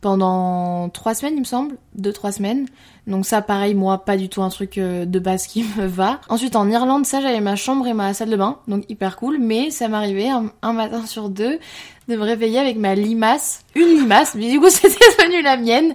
pendant 0.01 0.89
trois 0.89 1.13
semaines, 1.13 1.35
il 1.35 1.41
me 1.41 1.45
semble, 1.45 1.77
deux 1.93 2.11
trois 2.11 2.31
semaines. 2.31 2.65
Donc 3.07 3.25
ça, 3.25 3.41
pareil, 3.41 3.75
moi, 3.75 4.03
pas 4.03 4.17
du 4.17 4.29
tout 4.29 4.41
un 4.41 4.49
truc 4.49 4.77
euh, 4.77 5.05
de 5.05 5.19
base 5.19 5.45
qui 5.47 5.63
me 5.77 5.85
va. 5.85 6.19
Ensuite, 6.27 6.55
en 6.55 6.69
Irlande, 6.69 7.05
ça, 7.05 7.21
j'avais 7.21 7.39
ma 7.39 7.55
chambre 7.55 7.87
et 7.87 7.93
ma 7.93 8.13
salle 8.13 8.31
de 8.31 8.35
bain, 8.35 8.57
donc 8.67 8.83
hyper 8.89 9.15
cool. 9.15 9.37
Mais 9.39 9.69
ça 9.69 9.87
m'arrivait 9.87 10.29
un, 10.29 10.73
matin 10.73 11.05
sur 11.05 11.29
deux 11.29 11.59
de 12.07 12.15
me 12.15 12.23
réveiller 12.23 12.57
avec 12.57 12.77
ma 12.77 12.95
limace, 12.95 13.61
une 13.75 13.87
limace, 13.87 14.33
mais 14.35 14.49
du 14.49 14.59
coup 14.59 14.69
c'était 14.69 14.89
devenu 14.89 15.41
la 15.43 15.55
mienne, 15.55 15.93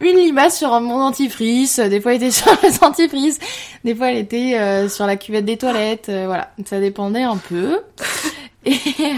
une 0.00 0.16
limace 0.16 0.58
sur 0.58 0.78
mon 0.80 0.98
dentifrice, 0.98 1.78
des 1.78 2.00
fois 2.00 2.14
elle 2.14 2.22
était 2.22 2.30
sur 2.32 2.50
le 2.50 2.78
dentifrice, 2.78 3.38
des 3.84 3.94
fois 3.94 4.10
elle 4.10 4.18
était 4.18 4.58
euh, 4.58 4.88
sur 4.88 5.06
la 5.06 5.16
cuvette 5.16 5.44
des 5.44 5.56
toilettes, 5.56 6.08
euh, 6.08 6.26
voilà, 6.26 6.52
ça 6.66 6.80
dépendait 6.80 7.22
un 7.22 7.36
peu. 7.36 7.80
Et 8.66 8.74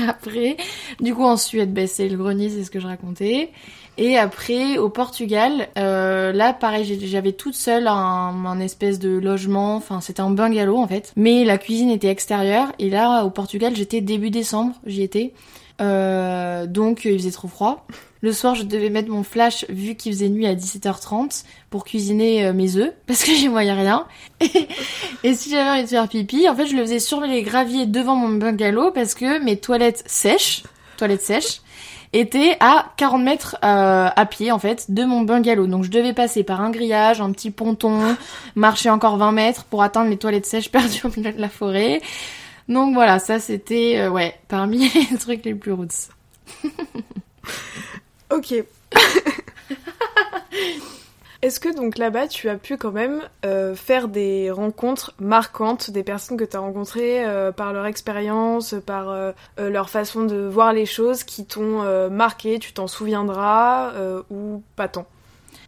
après, 0.07 0.59
du 1.01 1.15
coup 1.15 1.25
en 1.25 1.39
Suède, 1.39 1.73
ben, 1.73 1.89
c'est 1.89 2.09
le 2.09 2.19
grenier, 2.19 2.51
c'est 2.51 2.65
ce 2.65 2.71
que 2.71 2.79
je 2.79 2.87
racontais. 2.87 3.51
Et 4.01 4.17
après, 4.17 4.79
au 4.79 4.89
Portugal, 4.89 5.69
euh, 5.77 6.33
là, 6.33 6.53
pareil, 6.53 6.99
j'avais 7.03 7.33
toute 7.33 7.57
seule 7.57 7.89
un, 7.89 8.61
espèce 8.61 9.01
de 9.01 9.11
logement. 9.11 9.75
Enfin, 9.75 10.01
c'était 10.01 10.21
un 10.21 10.31
bungalow 10.31 10.77
en 10.79 10.87
fait. 10.87 11.13
Mais 11.17 11.45
la 11.45 11.59
cuisine 11.59 11.91
était 11.91 12.09
extérieure. 12.09 12.73
Et 12.79 12.91
là, 12.91 13.25
au 13.25 13.31
Portugal, 13.31 13.75
j'étais 13.75 14.01
début 14.01 14.31
décembre, 14.31 14.75
j'y 14.87 15.03
étais. 15.03 15.35
Euh, 15.81 16.67
donc, 16.67 17.05
il 17.05 17.19
faisait 17.19 17.33
trop 17.33 17.49
froid. 17.49 17.87
Le 18.21 18.33
soir, 18.33 18.55
je 18.55 18.63
devais 18.63 18.89
mettre 18.91 19.11
mon 19.11 19.25
flash 19.25 19.65
vu 19.69 19.97
qu'il 19.97 20.13
faisait 20.13 20.29
nuit 20.29 20.47
à 20.47 20.55
17h30 20.55 21.45
pour 21.71 21.85
cuisiner 21.85 22.47
euh, 22.47 22.53
mes 22.53 22.77
œufs 22.77 22.93
parce 23.09 23.25
que 23.25 23.33
j'y 23.33 23.49
voyais 23.49 23.73
rien. 23.73 24.07
Et, 25.25 25.35
si 25.35 25.51
j'avais 25.51 25.71
envie 25.71 25.83
de 25.83 25.89
faire 25.89 26.09
pipi, 26.09 26.49
en 26.49 26.55
fait, 26.55 26.67
je 26.67 26.77
le 26.77 26.83
faisais 26.83 27.01
sur 27.01 27.21
les 27.21 27.43
graviers 27.43 27.87
devant 27.87 28.15
mon 28.15 28.29
bungalow 28.29 28.93
parce 28.93 29.17
que 29.17 29.43
mes 29.43 29.57
toilettes 29.57 30.05
sèches, 30.07 30.63
toilettes 30.97 31.23
sèches, 31.23 31.63
était 32.13 32.57
à 32.61 32.93
40 32.97 33.23
mètres 33.23 33.57
euh, 33.65 34.09
à 34.15 34.27
pied 34.27 34.51
en 34.53 34.59
fait 34.59 34.91
de 34.91 35.05
mon 35.05 35.23
bungalow. 35.23 35.67
Donc 35.67 35.85
je 35.85 35.91
devais 35.91 36.13
passer 36.13 36.43
par 36.43 36.61
un 36.61 36.71
grillage, 36.71 37.21
un 37.21 37.33
petit 37.33 37.51
ponton, 37.51 38.17
marcher 38.55 38.91
encore 38.91 39.17
20 39.17 39.33
mètres 39.33 39.65
pour 39.65 39.83
atteindre 39.83 40.11
les 40.11 40.17
toilettes 40.17 40.47
sèches 40.47 40.71
perdues 40.73 41.03
au 41.05 41.11
milieu 41.17 41.33
de 41.33 41.41
la 41.41 41.49
forêt. 41.49 42.01
Donc 42.69 42.95
voilà, 42.95 43.19
ça 43.19 43.39
c'était 43.39 43.99
euh, 43.99 44.11
ouais 44.11 44.35
parmi 44.49 44.89
les 45.11 45.19
trucs 45.19 45.45
les 45.45 45.55
plus 45.55 45.73
roots. 45.73 46.11
ok. 48.31 48.65
Est-ce 51.41 51.61
que 51.61 51.73
donc 51.73 51.99
là-bas, 51.99 52.27
tu 52.27 52.49
as 52.49 52.57
pu 52.57 52.77
quand 52.77 52.91
même 52.91 53.23
euh, 53.47 53.77
faire 53.77 54.09
des 54.09 54.51
rencontres 54.51 55.15
marquantes 55.21 55.91
des 55.91 56.03
personnes 56.03 56.37
que 56.37 56.45
tu 56.45 56.57
as 56.57 56.61
rencontrées 56.61 57.25
euh, 57.25 57.53
par 57.53 57.73
leur 57.73 57.87
expérience, 57.87 58.75
par 58.85 59.11
euh, 59.11 59.31
leur 59.57 59.89
façon 59.89 60.25
de 60.25 60.37
voir 60.37 60.73
les 60.73 60.85
choses 60.85 61.23
qui 61.23 61.45
t'ont 61.45 62.09
marqué, 62.11 62.59
tu 62.59 62.73
t'en 62.73 62.89
souviendras 62.89 63.93
ou 64.31 64.63
pas 64.75 64.89
tant? 64.89 65.07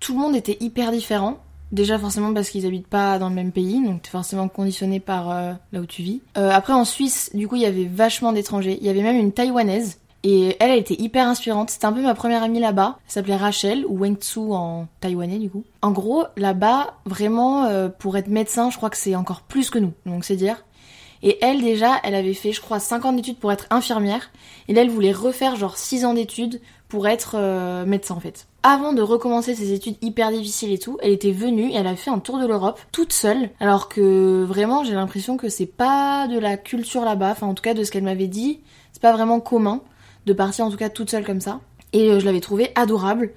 Tout 0.00 0.14
le 0.14 0.18
monde 0.18 0.34
était 0.34 0.56
hyper 0.60 0.90
différent. 0.90 1.38
Déjà 1.70 2.00
forcément 2.00 2.34
parce 2.34 2.50
qu'ils 2.50 2.66
habitent 2.66 2.88
pas 2.88 3.20
dans 3.20 3.28
le 3.28 3.34
même 3.36 3.52
pays, 3.52 3.80
donc 3.80 4.02
t'es 4.02 4.10
forcément 4.10 4.48
conditionné 4.48 4.98
par 4.98 5.28
là 5.28 5.80
où 5.80 5.86
tu 5.86 6.02
vis. 6.02 6.20
après 6.34 6.72
en 6.72 6.84
Suisse, 6.84 7.30
du 7.32 7.46
coup, 7.46 7.54
il 7.54 7.62
y 7.62 7.66
avait 7.66 7.84
vachement 7.84 8.32
d'étrangers. 8.32 8.76
Il 8.80 8.86
y 8.86 8.90
avait 8.90 9.02
même 9.02 9.16
une 9.16 9.32
taïwanaise 9.32 9.98
et 10.22 10.56
elle, 10.60 10.70
elle 10.70 10.78
était 10.78 11.00
hyper 11.00 11.26
inspirante. 11.26 11.70
C'était 11.70 11.86
un 11.86 11.92
peu 11.92 12.02
ma 12.02 12.14
première 12.14 12.42
amie 12.42 12.60
là-bas. 12.60 12.98
Elle 13.06 13.12
s'appelait 13.12 13.36
Rachel, 13.36 13.86
ou 13.86 13.98
Wengtsu 13.98 14.40
en 14.52 14.86
taïwanais 15.00 15.38
du 15.38 15.50
coup. 15.50 15.64
En 15.82 15.92
gros, 15.92 16.24
là-bas, 16.36 16.94
vraiment, 17.06 17.64
euh, 17.64 17.88
pour 17.88 18.16
être 18.16 18.28
médecin, 18.28 18.70
je 18.70 18.76
crois 18.76 18.90
que 18.90 18.96
c'est 18.96 19.16
encore 19.16 19.42
plus 19.42 19.70
que 19.70 19.78
nous. 19.78 19.92
Donc 20.06 20.24
c'est 20.24 20.36
dire. 20.36 20.64
Et 21.22 21.38
elle, 21.42 21.60
déjà, 21.60 22.00
elle 22.02 22.14
avait 22.14 22.34
fait, 22.34 22.52
je 22.52 22.62
crois, 22.62 22.80
5 22.80 23.04
ans 23.04 23.12
d'études 23.12 23.38
pour 23.38 23.52
être 23.52 23.66
infirmière. 23.70 24.30
Et 24.68 24.74
là, 24.74 24.82
elle 24.82 24.90
voulait 24.90 25.12
refaire 25.12 25.56
genre 25.56 25.76
6 25.76 26.04
ans 26.06 26.14
d'études 26.14 26.60
pour 26.88 27.06
être 27.06 27.36
euh, 27.38 27.84
médecin 27.86 28.16
en 28.16 28.20
fait. 28.20 28.46
Avant 28.62 28.92
de 28.92 29.00
recommencer 29.00 29.54
ses 29.54 29.72
études 29.72 29.96
hyper 30.02 30.30
difficiles 30.30 30.72
et 30.72 30.78
tout, 30.78 30.98
elle 31.02 31.12
était 31.12 31.30
venue 31.30 31.70
et 31.70 31.76
elle 31.76 31.86
a 31.86 31.96
fait 31.96 32.10
un 32.10 32.18
tour 32.18 32.38
de 32.38 32.46
l'Europe 32.46 32.80
toute 32.90 33.12
seule. 33.12 33.50
Alors 33.60 33.88
que 33.88 34.44
vraiment, 34.44 34.82
j'ai 34.82 34.94
l'impression 34.94 35.36
que 35.36 35.48
c'est 35.48 35.66
pas 35.66 36.26
de 36.26 36.38
la 36.38 36.56
culture 36.56 37.04
là-bas. 37.04 37.30
Enfin, 37.30 37.46
en 37.46 37.54
tout 37.54 37.62
cas, 37.62 37.74
de 37.74 37.84
ce 37.84 37.90
qu'elle 37.90 38.02
m'avait 38.02 38.26
dit, 38.26 38.60
c'est 38.92 39.02
pas 39.02 39.12
vraiment 39.12 39.40
commun 39.40 39.82
de 40.26 40.32
partir 40.32 40.64
en 40.64 40.70
tout 40.70 40.76
cas 40.76 40.88
toute 40.88 41.10
seule 41.10 41.24
comme 41.24 41.40
ça. 41.40 41.60
Et 41.92 42.10
euh, 42.10 42.20
je 42.20 42.24
l'avais 42.24 42.40
trouvée 42.40 42.70
adorable, 42.74 43.30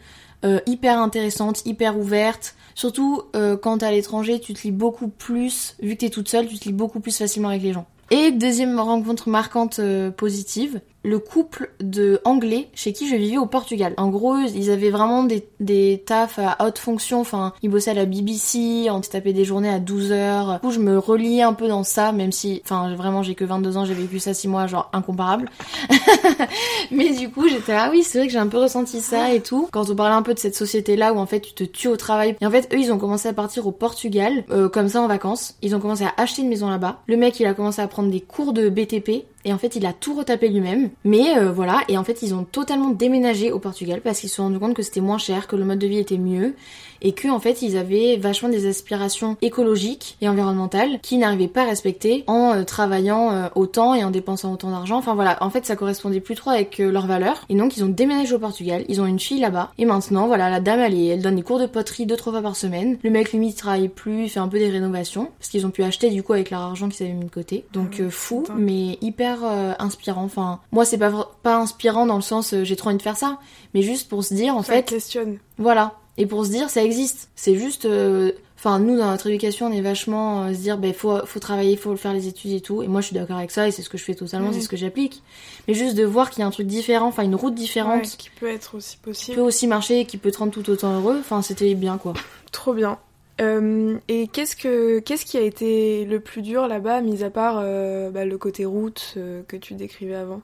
euh, 0.45 0.59
hyper 0.65 0.99
intéressante, 0.99 1.65
hyper 1.65 1.97
ouverte. 1.97 2.55
Surtout 2.75 3.23
euh, 3.35 3.57
quand 3.57 3.79
t'es 3.79 3.85
à 3.85 3.91
l'étranger, 3.91 4.39
tu 4.39 4.53
te 4.53 4.63
lis 4.63 4.71
beaucoup 4.71 5.07
plus, 5.07 5.75
vu 5.81 5.95
que 5.95 5.99
t'es 5.99 6.09
toute 6.09 6.29
seule, 6.29 6.47
tu 6.47 6.57
te 6.57 6.65
lis 6.65 6.73
beaucoup 6.73 6.99
plus 6.99 7.17
facilement 7.17 7.49
avec 7.49 7.63
les 7.63 7.73
gens. 7.73 7.85
Et 8.11 8.31
deuxième 8.31 8.79
rencontre 8.79 9.29
marquante 9.29 9.79
positive, 10.17 10.81
le 11.03 11.19
couple 11.19 11.71
de 11.81 12.21
anglais 12.23 12.69
chez 12.73 12.93
qui 12.93 13.09
je 13.09 13.15
vivais 13.15 13.37
au 13.37 13.45
Portugal. 13.45 13.93
En 13.97 14.09
gros, 14.09 14.37
ils 14.37 14.71
avaient 14.71 14.89
vraiment 14.89 15.23
des, 15.23 15.47
des 15.59 16.01
tafs 16.05 16.39
à 16.39 16.65
haute 16.65 16.77
fonction, 16.77 17.19
enfin, 17.19 17.53
ils 17.61 17.69
bossaient 17.69 17.91
à 17.91 17.95
la 17.95 18.05
BBC, 18.05 18.87
on 18.89 19.03
se 19.03 19.09
tapait 19.09 19.33
des 19.33 19.45
journées 19.45 19.69
à 19.69 19.79
12 19.79 20.11
heures. 20.11 20.53
Du 20.53 20.59
coup, 20.59 20.71
je 20.71 20.79
me 20.79 20.97
reliais 20.97 21.41
un 21.41 21.53
peu 21.53 21.67
dans 21.67 21.83
ça, 21.83 22.11
même 22.11 22.31
si, 22.31 22.61
enfin, 22.63 22.95
vraiment, 22.95 23.21
j'ai 23.21 23.35
que 23.35 23.43
22 23.43 23.77
ans, 23.77 23.85
j'ai 23.85 23.93
vécu 23.93 24.19
ça 24.19 24.33
6 24.33 24.47
mois, 24.47 24.67
genre, 24.67 24.89
incomparable. 24.93 25.49
Mais 26.91 27.13
du 27.13 27.29
coup, 27.29 27.47
j'étais, 27.49 27.73
ah 27.73 27.89
oui, 27.91 28.03
c'est 28.03 28.19
vrai 28.19 28.27
que 28.27 28.33
j'ai 28.33 28.39
un 28.39 28.47
peu 28.47 28.59
ressenti 28.59 29.01
ça 29.01 29.33
et 29.33 29.41
tout. 29.41 29.67
Quand 29.71 29.89
on 29.89 29.95
parlait 29.95 30.15
un 30.15 30.21
peu 30.21 30.33
de 30.33 30.39
cette 30.39 30.55
société-là 30.55 31.13
où, 31.13 31.17
en 31.17 31.25
fait, 31.25 31.41
tu 31.41 31.53
te 31.53 31.63
tues 31.63 31.89
au 31.89 31.97
travail. 31.97 32.35
Et 32.39 32.45
en 32.45 32.51
fait, 32.51 32.73
eux, 32.73 32.79
ils 32.79 32.91
ont 32.91 32.97
commencé 32.97 33.27
à 33.27 33.33
partir 33.33 33.67
au 33.67 33.71
Portugal, 33.71 34.43
euh, 34.51 34.69
comme 34.69 34.87
ça, 34.87 35.01
en 35.01 35.07
vacances. 35.07 35.55
Ils 35.61 35.75
ont 35.75 35.79
commencé 35.79 36.05
à 36.05 36.13
acheter 36.17 36.41
une 36.41 36.49
maison 36.49 36.69
là-bas. 36.69 37.01
Le 37.07 37.17
mec, 37.17 37.39
il 37.39 37.45
a 37.45 37.53
commencé 37.53 37.81
à 37.81 37.87
prendre 37.87 38.09
des 38.09 38.21
cours 38.21 38.53
de 38.53 38.69
BTP 38.69 39.25
et 39.45 39.53
en 39.53 39.57
fait, 39.57 39.75
il 39.75 39.85
a 39.85 39.93
tout 39.93 40.13
retapé 40.13 40.49
lui-même. 40.49 40.89
Mais 41.03 41.37
euh, 41.37 41.51
voilà, 41.51 41.81
et 41.89 41.97
en 41.97 42.03
fait, 42.03 42.21
ils 42.21 42.33
ont 42.33 42.43
totalement 42.43 42.89
déménagé 42.89 43.51
au 43.51 43.59
Portugal 43.59 44.01
parce 44.01 44.19
qu'ils 44.19 44.29
se 44.29 44.37
sont 44.37 44.43
rendus 44.43 44.59
compte 44.59 44.73
que 44.73 44.83
c'était 44.83 45.01
moins 45.01 45.17
cher, 45.17 45.47
que 45.47 45.55
le 45.55 45.65
mode 45.65 45.79
de 45.79 45.87
vie 45.87 45.99
était 45.99 46.17
mieux 46.17 46.55
et 47.03 47.11
que 47.11 47.27
en 47.27 47.39
fait 47.39 47.61
ils 47.61 47.77
avaient 47.77 48.17
vachement 48.17 48.49
des 48.49 48.67
aspirations 48.67 49.37
écologiques 49.41 50.17
et 50.21 50.29
environnementales 50.29 50.99
qui 51.01 51.17
n'arrivaient 51.17 51.47
pas 51.47 51.63
à 51.63 51.65
respecter 51.65 52.23
en 52.27 52.53
euh, 52.53 52.63
travaillant 52.63 53.31
euh, 53.31 53.47
autant 53.55 53.93
et 53.93 54.03
en 54.03 54.11
dépensant 54.11 54.53
autant 54.53 54.71
d'argent. 54.71 54.97
Enfin 54.97 55.13
voilà, 55.13 55.37
en 55.41 55.49
fait 55.49 55.65
ça 55.65 55.75
correspondait 55.75 56.21
plus 56.21 56.35
trop 56.35 56.49
avec 56.49 56.79
euh, 56.79 56.91
leurs 56.91 57.05
valeurs 57.05 57.43
et 57.49 57.55
donc 57.55 57.77
ils 57.77 57.83
ont 57.83 57.89
déménagé 57.89 58.33
au 58.33 58.39
Portugal, 58.39 58.85
ils 58.87 59.01
ont 59.01 59.05
une 59.05 59.19
fille 59.19 59.39
là-bas 59.39 59.71
et 59.77 59.85
maintenant 59.85 60.27
voilà 60.27 60.49
la 60.49 60.59
dame 60.59 60.79
elle, 60.79 60.97
elle 60.97 61.21
donne 61.21 61.35
des 61.35 61.43
cours 61.43 61.59
de 61.59 61.65
poterie 61.65 62.05
deux 62.05 62.15
trois 62.15 62.33
fois 62.33 62.41
par 62.41 62.55
semaine. 62.55 62.97
Le 63.03 63.09
mec 63.09 63.31
limite 63.31 63.57
travaille 63.57 63.89
plus, 63.89 64.23
il 64.23 64.29
fait 64.29 64.39
un 64.39 64.47
peu 64.47 64.59
des 64.59 64.69
rénovations 64.69 65.29
parce 65.37 65.49
qu'ils 65.49 65.65
ont 65.65 65.71
pu 65.71 65.83
acheter 65.83 66.09
du 66.09 66.23
coup 66.23 66.33
avec 66.33 66.49
leur 66.49 66.61
argent 66.61 66.89
qu'ils 66.89 67.05
avaient 67.05 67.15
mis 67.15 67.25
de 67.25 67.29
côté. 67.29 67.65
Donc 67.73 68.01
ah 68.03 68.09
fou 68.09 68.45
mais 68.55 68.97
hyper 69.01 69.43
inspirant. 69.79 70.23
Enfin 70.23 70.59
moi 70.71 70.85
c'est 70.85 70.97
pas 70.97 71.33
pas 71.43 71.57
inspirant 71.57 72.05
dans 72.05 72.15
le 72.15 72.21
sens 72.21 72.55
j'ai 72.63 72.75
trop 72.75 72.89
envie 72.89 72.97
de 72.97 73.01
faire 73.01 73.17
ça, 73.17 73.39
mais 73.73 73.81
juste 73.81 74.09
pour 74.09 74.23
se 74.23 74.33
dire 74.33 74.55
en 74.55 74.63
ça 74.63 74.73
fait 74.73 74.83
questionne. 74.83 75.37
Voilà, 75.57 75.93
et 76.17 76.25
pour 76.25 76.45
se 76.45 76.51
dire 76.51 76.69
ça 76.69 76.83
existe. 76.83 77.29
C'est 77.35 77.55
juste 77.55 77.85
euh, 77.85 78.31
enfin 78.57 78.79
nous 78.79 78.97
dans 78.97 79.09
notre 79.09 79.27
éducation 79.27 79.67
on 79.67 79.71
est 79.71 79.81
vachement 79.81 80.43
euh, 80.43 80.53
se 80.53 80.59
dire 80.59 80.77
ben 80.77 80.93
faut 80.93 81.25
faut 81.25 81.39
travailler, 81.39 81.75
faut 81.75 81.95
faire 81.95 82.13
les 82.13 82.27
études 82.27 82.51
et 82.51 82.61
tout 82.61 82.83
et 82.83 82.87
moi 82.87 83.01
je 83.01 83.07
suis 83.07 83.15
d'accord 83.15 83.37
avec 83.37 83.51
ça 83.51 83.67
et 83.67 83.71
c'est 83.71 83.81
ce 83.81 83.89
que 83.89 83.97
je 83.97 84.03
fais 84.03 84.15
totalement, 84.15 84.51
c'est 84.53 84.61
ce 84.61 84.69
que 84.69 84.77
j'applique. 84.77 85.23
Mais 85.67 85.73
juste 85.73 85.95
de 85.95 86.03
voir 86.03 86.29
qu'il 86.29 86.41
y 86.41 86.43
a 86.43 86.47
un 86.47 86.51
truc 86.51 86.67
différent, 86.67 87.07
enfin 87.07 87.23
une 87.23 87.35
route 87.35 87.55
différente 87.55 88.03
qui 88.03 88.29
peut 88.29 88.49
être 88.49 88.75
aussi 88.75 88.97
possible. 88.97 89.31
Qui 89.31 89.35
peut 89.35 89.45
aussi 89.45 89.67
marcher, 89.67 90.05
qui 90.05 90.17
peut 90.17 90.31
te 90.31 90.37
rendre 90.37 90.51
tout 90.51 90.69
autant 90.69 90.99
heureux, 90.99 91.17
enfin 91.19 91.41
c'était 91.41 91.73
bien 91.75 91.97
quoi. 91.97 92.13
Trop 92.51 92.73
bien. 92.73 92.99
Euh, 93.41 93.97
et 94.09 94.27
qu'est-ce 94.27 94.55
que 94.55 94.99
qu'est-ce 94.99 95.25
qui 95.25 95.37
a 95.37 95.41
été 95.41 96.05
le 96.05 96.19
plus 96.19 96.43
dur 96.43 96.67
là-bas, 96.67 97.01
mis 97.01 97.23
à 97.23 97.31
part 97.31 97.55
bah, 97.55 98.25
le 98.25 98.37
côté 98.37 98.65
route 98.65 99.17
que 99.47 99.57
tu 99.57 99.73
décrivais 99.73 100.15
avant? 100.15 100.41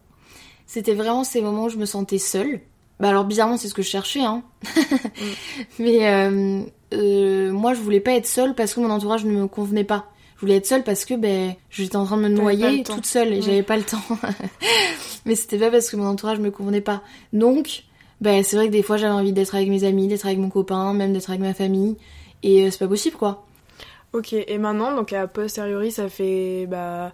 C'était 0.65 0.93
vraiment 0.93 1.23
ces 1.23 1.41
moments 1.41 1.65
où 1.65 1.69
je 1.69 1.77
me 1.77 1.85
sentais 1.85 2.19
seule. 2.19 2.61
Bah 2.99 3.09
alors 3.09 3.23
bizarrement 3.23 3.57
c'est 3.57 3.67
ce 3.69 3.73
que 3.73 3.81
je 3.81 3.89
cherchais 3.89 4.23
hein. 4.23 4.43
Mm. 4.65 5.23
Mais 5.79 6.07
euh, 6.07 6.61
euh, 6.93 7.51
moi 7.51 7.73
je 7.73 7.79
voulais 7.79 7.99
pas 7.99 8.11
être 8.11 8.27
seule 8.27 8.55
parce 8.55 8.73
que 8.73 8.79
mon 8.79 8.89
entourage 8.89 9.25
ne 9.25 9.31
me 9.31 9.47
convenait 9.47 9.83
pas. 9.83 10.07
Je 10.35 10.41
voulais 10.41 10.55
être 10.55 10.65
seule 10.65 10.83
parce 10.83 11.05
que 11.05 11.13
ben 11.13 11.55
j'étais 11.69 11.95
en 11.95 12.05
train 12.05 12.17
de 12.17 12.23
me 12.23 12.29
noyer 12.29 12.83
toute 12.83 13.05
seule 13.05 13.33
et 13.33 13.41
j'avais 13.41 13.63
pas 13.63 13.77
le 13.77 13.83
temps. 13.83 14.01
Mais 15.25 15.35
c'était 15.35 15.57
pas 15.57 15.69
parce 15.69 15.89
que 15.89 15.95
mon 15.97 16.07
entourage 16.07 16.39
me 16.39 16.51
convenait 16.51 16.81
pas. 16.81 17.01
Donc 17.33 17.83
ben 18.21 18.43
c'est 18.43 18.55
vrai 18.55 18.67
que 18.67 18.71
des 18.71 18.83
fois 18.83 18.97
j'avais 18.97 19.13
envie 19.13 19.33
d'être 19.33 19.55
avec 19.55 19.69
mes 19.69 19.83
amis, 19.83 20.07
d'être 20.07 20.25
avec 20.25 20.37
mon 20.37 20.49
copain, 20.49 20.93
même 20.93 21.13
d'être 21.13 21.29
avec 21.29 21.41
ma 21.41 21.53
famille. 21.53 21.97
Et 22.43 22.65
euh, 22.65 22.71
c'est 22.71 22.79
pas 22.79 22.87
possible 22.87 23.17
quoi. 23.17 23.45
Ok, 24.11 24.33
et 24.33 24.57
maintenant, 24.57 24.95
donc 24.95 25.13
à 25.13 25.27
posteriori, 25.27 25.91
ça 25.91 26.09
fait 26.09 26.65
bah, 26.67 27.13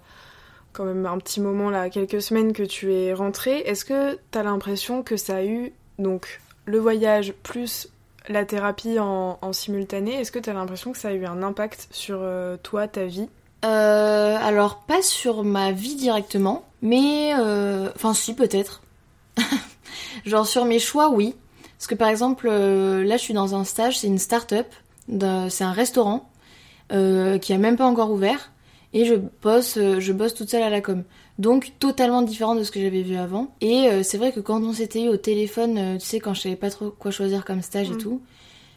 quand 0.76 0.86
même 0.86 1.06
un 1.06 1.18
petit 1.18 1.40
moment 1.40 1.70
là, 1.70 1.90
quelques 1.90 2.22
semaines 2.22 2.54
que 2.54 2.64
tu 2.64 2.94
es 2.94 3.14
rentrée. 3.14 3.60
Est-ce 3.60 3.86
que 3.86 4.18
t'as 4.32 4.44
l'impression 4.44 5.04
que 5.04 5.18
ça 5.18 5.38
a 5.38 5.44
eu 5.44 5.72
donc 5.98 6.42
le 6.66 6.80
voyage 6.80 7.34
plus 7.44 7.90
la 8.28 8.46
thérapie 8.46 9.00
en, 9.00 9.54
simultané, 9.54 10.16
est-ce 10.16 10.32
que 10.32 10.40
tu 10.40 10.50
as 10.50 10.54
l'impression 10.54 10.92
que 10.92 10.98
ça 10.98 11.10
a 11.10 11.14
eu 11.14 11.26
un 11.26 11.44
impact 11.44 11.88
sur 11.92 12.20
euh, 12.22 12.58
toi, 12.62 12.88
ta 12.88 13.06
vie? 13.06 13.30
Euh, 13.64 14.38
Alors, 14.42 14.80
pas 14.82 15.02
sur 15.02 15.44
ma 15.44 15.72
vie 15.72 15.96
directement, 15.96 16.66
mais... 16.82 17.34
Euh, 17.38 17.90
enfin, 17.96 18.14
si, 18.14 18.34
peut-être. 18.34 18.82
Genre, 20.26 20.48
sur 20.48 20.66
mes 20.66 20.80
choix, 20.80 21.10
oui. 21.10 21.36
Parce 21.78 21.88
que, 21.88 21.96
par 21.96 22.10
exemple, 22.10 22.48
là, 22.50 23.18
je 23.18 23.22
suis 23.22 23.34
dans 23.34 23.56
un 23.56 23.64
stage, 23.64 24.00
c'est 24.00 24.08
une 24.08 24.18
start-up, 24.18 24.68
c'est 25.50 25.64
un 25.64 25.72
restaurant 25.72 26.30
qui 26.90 27.54
a 27.54 27.58
même 27.58 27.76
pas 27.76 27.86
encore 27.86 28.12
ouvert, 28.12 28.52
et 28.96 29.06
je 29.06 29.14
bosse, 29.14 29.78
je 29.78 30.12
bosse 30.14 30.34
toute 30.34 30.50
seule 30.50 30.64
à 30.64 30.72
la 30.72 30.82
com. 30.82 31.04
Donc 31.38 31.74
totalement 31.80 32.22
différent 32.22 32.56
de 32.56 32.64
ce 32.64 32.72
que 32.72 32.80
j'avais 32.80 33.02
vu 33.02 33.18
avant. 33.18 33.54
Et 33.60 33.90
euh, 33.90 34.04
c'est 34.04 34.18
vrai 34.18 34.32
que 34.32 34.40
quand 34.40 34.64
on 34.64 34.72
s'était 34.72 35.04
eu 35.04 35.10
au 35.10 35.18
téléphone, 35.18 35.78
euh, 35.78 35.98
tu 35.98 36.06
sais, 36.06 36.20
quand 36.20 36.34
je 36.34 36.42
savais 36.42 36.56
pas 36.56 36.70
trop 36.70 36.92
quoi 36.92 37.12
choisir 37.12 37.44
comme 37.44 37.62
stage 37.62 37.90
et 37.90 37.96
mm. 37.96 37.98
tout, 37.98 38.22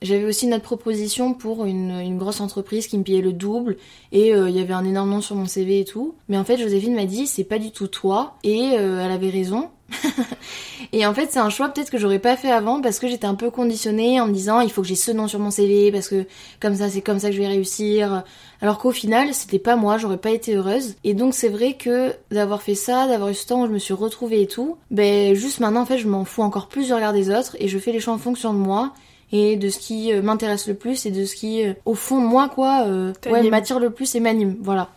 j'avais 0.02 0.24
aussi 0.24 0.46
notre 0.46 0.64
proposition 0.64 1.34
pour 1.34 1.64
une, 1.64 2.18
grosse 2.18 2.40
entreprise 2.40 2.86
qui 2.86 2.98
me 2.98 3.04
payait 3.04 3.20
le 3.20 3.32
double 3.32 3.76
et 4.12 4.34
euh, 4.34 4.48
il 4.48 4.56
y 4.56 4.60
avait 4.60 4.74
un 4.74 4.84
énorme 4.84 5.10
nom 5.10 5.20
sur 5.20 5.36
mon 5.36 5.46
CV 5.46 5.80
et 5.80 5.84
tout. 5.84 6.14
Mais 6.28 6.38
en 6.38 6.44
fait, 6.44 6.56
Joséphine 6.58 6.94
m'a 6.94 7.06
dit 7.06 7.26
c'est 7.26 7.44
pas 7.44 7.58
du 7.58 7.70
tout 7.70 7.86
toi 7.86 8.36
et 8.42 8.74
elle 8.74 9.10
avait 9.10 9.30
raison. 9.30 9.70
et 10.92 11.06
en 11.06 11.14
fait, 11.14 11.28
c'est 11.30 11.38
un 11.38 11.48
choix 11.48 11.68
peut-être 11.68 11.90
que 11.90 11.98
j'aurais 11.98 12.18
pas 12.18 12.36
fait 12.36 12.50
avant 12.50 12.80
parce 12.80 12.98
que 12.98 13.08
j'étais 13.08 13.26
un 13.26 13.34
peu 13.34 13.50
conditionnée 13.50 14.20
en 14.20 14.26
me 14.26 14.32
disant 14.32 14.60
il 14.60 14.70
faut 14.70 14.82
que 14.82 14.88
j'ai 14.88 14.94
ce 14.94 15.10
nom 15.10 15.28
sur 15.28 15.38
mon 15.38 15.50
CV 15.50 15.90
parce 15.90 16.08
que 16.08 16.26
comme 16.60 16.74
ça, 16.74 16.90
c'est 16.90 17.00
comme 17.00 17.18
ça 17.18 17.28
que 17.28 17.34
je 17.34 17.40
vais 17.40 17.48
réussir. 17.48 18.24
Alors 18.60 18.78
qu'au 18.78 18.92
final, 18.92 19.32
c'était 19.32 19.58
pas 19.58 19.76
moi, 19.76 19.98
j'aurais 19.98 20.18
pas 20.18 20.30
été 20.30 20.54
heureuse. 20.54 20.96
Et 21.04 21.14
donc, 21.14 21.34
c'est 21.34 21.48
vrai 21.48 21.74
que 21.74 22.14
d'avoir 22.30 22.62
fait 22.62 22.74
ça, 22.74 23.06
d'avoir 23.06 23.30
eu 23.30 23.34
ce 23.34 23.46
temps 23.46 23.62
où 23.62 23.66
je 23.66 23.72
me 23.72 23.78
suis 23.78 23.94
retrouvée 23.94 24.42
et 24.42 24.46
tout, 24.46 24.76
ben 24.90 25.34
juste 25.34 25.60
maintenant, 25.60 25.82
en 25.82 25.86
fait, 25.86 25.98
je 25.98 26.08
m'en 26.08 26.24
fous 26.24 26.42
encore 26.42 26.68
plus 26.68 26.86
du 26.86 26.94
regard 26.94 27.12
des 27.12 27.30
autres 27.30 27.56
et 27.58 27.68
je 27.68 27.78
fais 27.78 27.92
les 27.92 28.00
choix 28.00 28.14
en 28.14 28.18
fonction 28.18 28.52
de 28.52 28.58
moi 28.58 28.92
et 29.32 29.56
de 29.56 29.68
ce 29.68 29.78
qui 29.78 30.12
euh, 30.12 30.22
m'intéresse 30.22 30.66
le 30.68 30.74
plus 30.74 31.06
et 31.06 31.10
de 31.10 31.24
ce 31.24 31.34
qui, 31.34 31.64
euh, 31.64 31.74
au 31.84 31.94
fond 31.94 32.20
moi, 32.20 32.48
quoi, 32.48 32.84
euh, 32.86 33.12
ouais, 33.30 33.48
m'attire 33.50 33.80
le 33.80 33.90
plus 33.90 34.14
et 34.14 34.20
m'anime. 34.20 34.56
Voilà. 34.60 34.90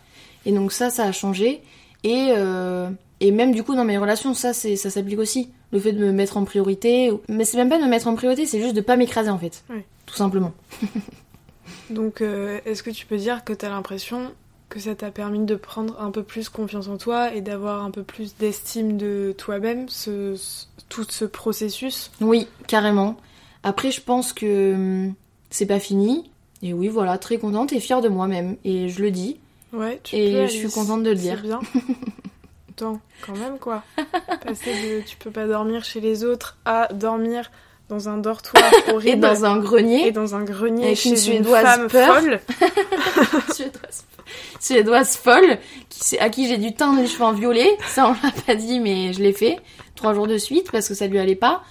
Et 0.46 0.52
donc, 0.52 0.72
ça, 0.72 0.90
ça 0.90 1.04
a 1.04 1.12
changé. 1.12 1.62
Et. 2.04 2.28
Euh, 2.36 2.88
et 3.22 3.30
même 3.30 3.54
du 3.54 3.62
coup 3.62 3.76
dans 3.76 3.84
mes 3.84 3.98
relations, 3.98 4.34
ça 4.34 4.52
c'est 4.52 4.74
ça 4.74 4.90
s'applique 4.90 5.20
aussi. 5.20 5.48
Le 5.70 5.78
fait 5.78 5.92
de 5.92 6.04
me 6.04 6.10
mettre 6.10 6.36
en 6.36 6.44
priorité, 6.44 7.12
mais 7.28 7.44
c'est 7.44 7.56
même 7.56 7.68
pas 7.68 7.78
de 7.78 7.84
me 7.84 7.88
mettre 7.88 8.08
en 8.08 8.16
priorité, 8.16 8.46
c'est 8.46 8.60
juste 8.60 8.74
de 8.74 8.80
pas 8.80 8.96
m'écraser 8.96 9.30
en 9.30 9.38
fait. 9.38 9.62
Tout 10.06 10.16
simplement. 10.16 10.52
Donc 11.90 12.20
euh, 12.20 12.58
est-ce 12.66 12.82
que 12.82 12.90
tu 12.90 13.06
peux 13.06 13.16
dire 13.16 13.44
que 13.44 13.52
tu 13.52 13.64
as 13.64 13.68
l'impression 13.68 14.32
que 14.68 14.80
ça 14.80 14.96
t'a 14.96 15.12
permis 15.12 15.44
de 15.44 15.54
prendre 15.54 16.00
un 16.00 16.10
peu 16.10 16.24
plus 16.24 16.48
confiance 16.48 16.88
en 16.88 16.96
toi 16.96 17.32
et 17.32 17.42
d'avoir 17.42 17.84
un 17.84 17.92
peu 17.92 18.02
plus 18.02 18.34
d'estime 18.36 18.96
de 18.96 19.32
toi-même, 19.38 19.88
ce, 19.88 20.34
tout 20.88 21.06
ce 21.08 21.24
processus? 21.24 22.10
Oui, 22.20 22.48
carrément. 22.66 23.16
Après, 23.62 23.90
je 23.90 24.00
pense 24.00 24.32
que 24.32 24.74
hum, 24.74 25.14
c'est 25.50 25.66
pas 25.66 25.80
fini. 25.80 26.30
Et 26.62 26.72
oui, 26.72 26.88
voilà, 26.88 27.18
très 27.18 27.38
contente 27.38 27.72
et 27.72 27.80
fière 27.80 28.00
de 28.00 28.08
moi-même. 28.08 28.56
Et 28.64 28.88
je 28.88 29.02
le 29.02 29.10
dis. 29.10 29.38
Ouais, 29.72 30.00
tu 30.02 30.16
Et 30.16 30.46
je 30.46 30.52
suis 30.52 30.70
contente 30.70 31.02
de 31.02 31.10
le 31.10 31.16
dire. 31.16 31.42
bien. 31.42 31.60
quand 33.24 33.36
même 33.36 33.58
quoi. 33.58 33.82
Passer 34.44 34.72
de 34.72 35.00
tu 35.06 35.16
peux 35.16 35.30
pas 35.30 35.46
dormir 35.46 35.84
chez 35.84 36.00
les 36.00 36.24
autres 36.24 36.56
à 36.64 36.88
dormir 36.92 37.50
dans 37.88 38.08
un 38.08 38.18
dortoir 38.18 38.64
horrible. 38.92 39.08
et 39.08 39.16
dans 39.16 39.44
un 39.44 39.58
grenier. 39.58 40.08
Et 40.08 40.12
dans 40.12 40.34
un 40.34 40.44
grenier 40.44 40.94
chez 40.94 41.10
une, 41.10 41.16
Suédoise 41.16 41.64
femme 41.64 41.88
folle. 41.88 42.40
Suédoise, 44.60 45.16
folle, 45.16 45.58
qui, 45.88 46.16
à 46.18 46.30
qui 46.30 46.48
j'ai 46.48 46.56
dû 46.56 46.72
teindre 46.74 47.00
les 47.00 47.06
cheveux 47.06 47.24
en 47.24 47.32
violet. 47.32 47.76
Ça, 47.86 48.08
on 48.08 48.12
l'a 48.26 48.32
pas 48.46 48.54
dit, 48.54 48.80
mais 48.80 49.12
je 49.12 49.20
l'ai 49.20 49.32
fait. 49.32 49.58
Trois 49.94 50.14
jours 50.14 50.26
de 50.26 50.38
suite 50.38 50.70
parce 50.70 50.88
que 50.88 50.94
ça 50.94 51.06
lui 51.06 51.18
allait 51.18 51.36
pas. 51.36 51.62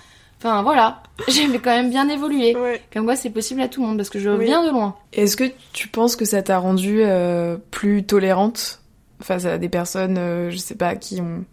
Enfin 0.44 0.64
voilà, 0.64 1.04
j'ai 1.28 1.48
quand 1.60 1.70
même 1.70 1.92
bien 1.92 2.10
évolué. 2.10 2.56
Comme 2.92 3.06
quoi 3.06 3.16
c'est 3.16 3.30
possible 3.30 3.62
à 3.62 3.68
tout 3.68 3.82
le 3.82 3.88
monde 3.88 3.98
parce 3.98 4.10
que 4.10 4.18
je 4.18 4.32
viens 4.32 4.66
de 4.66 4.72
loin. 4.72 4.96
Est-ce 5.14 5.38
que 5.38 5.44
tu 5.72 5.88
penses 5.88 6.16
que 6.16 6.26
ça 6.26 6.42
t'a 6.42 6.58
rendu 6.58 7.02
euh, 7.04 7.58
plus 7.70 8.04
tolérante 8.04 8.80
face 9.22 9.46
à 9.46 9.60
des 9.60 9.70
personnes, 9.70 10.18
euh, 10.18 10.50
je 10.50 10.58
sais 10.58 10.74
pas, 10.74 10.96
qui 10.96 11.22
ont 11.22 11.46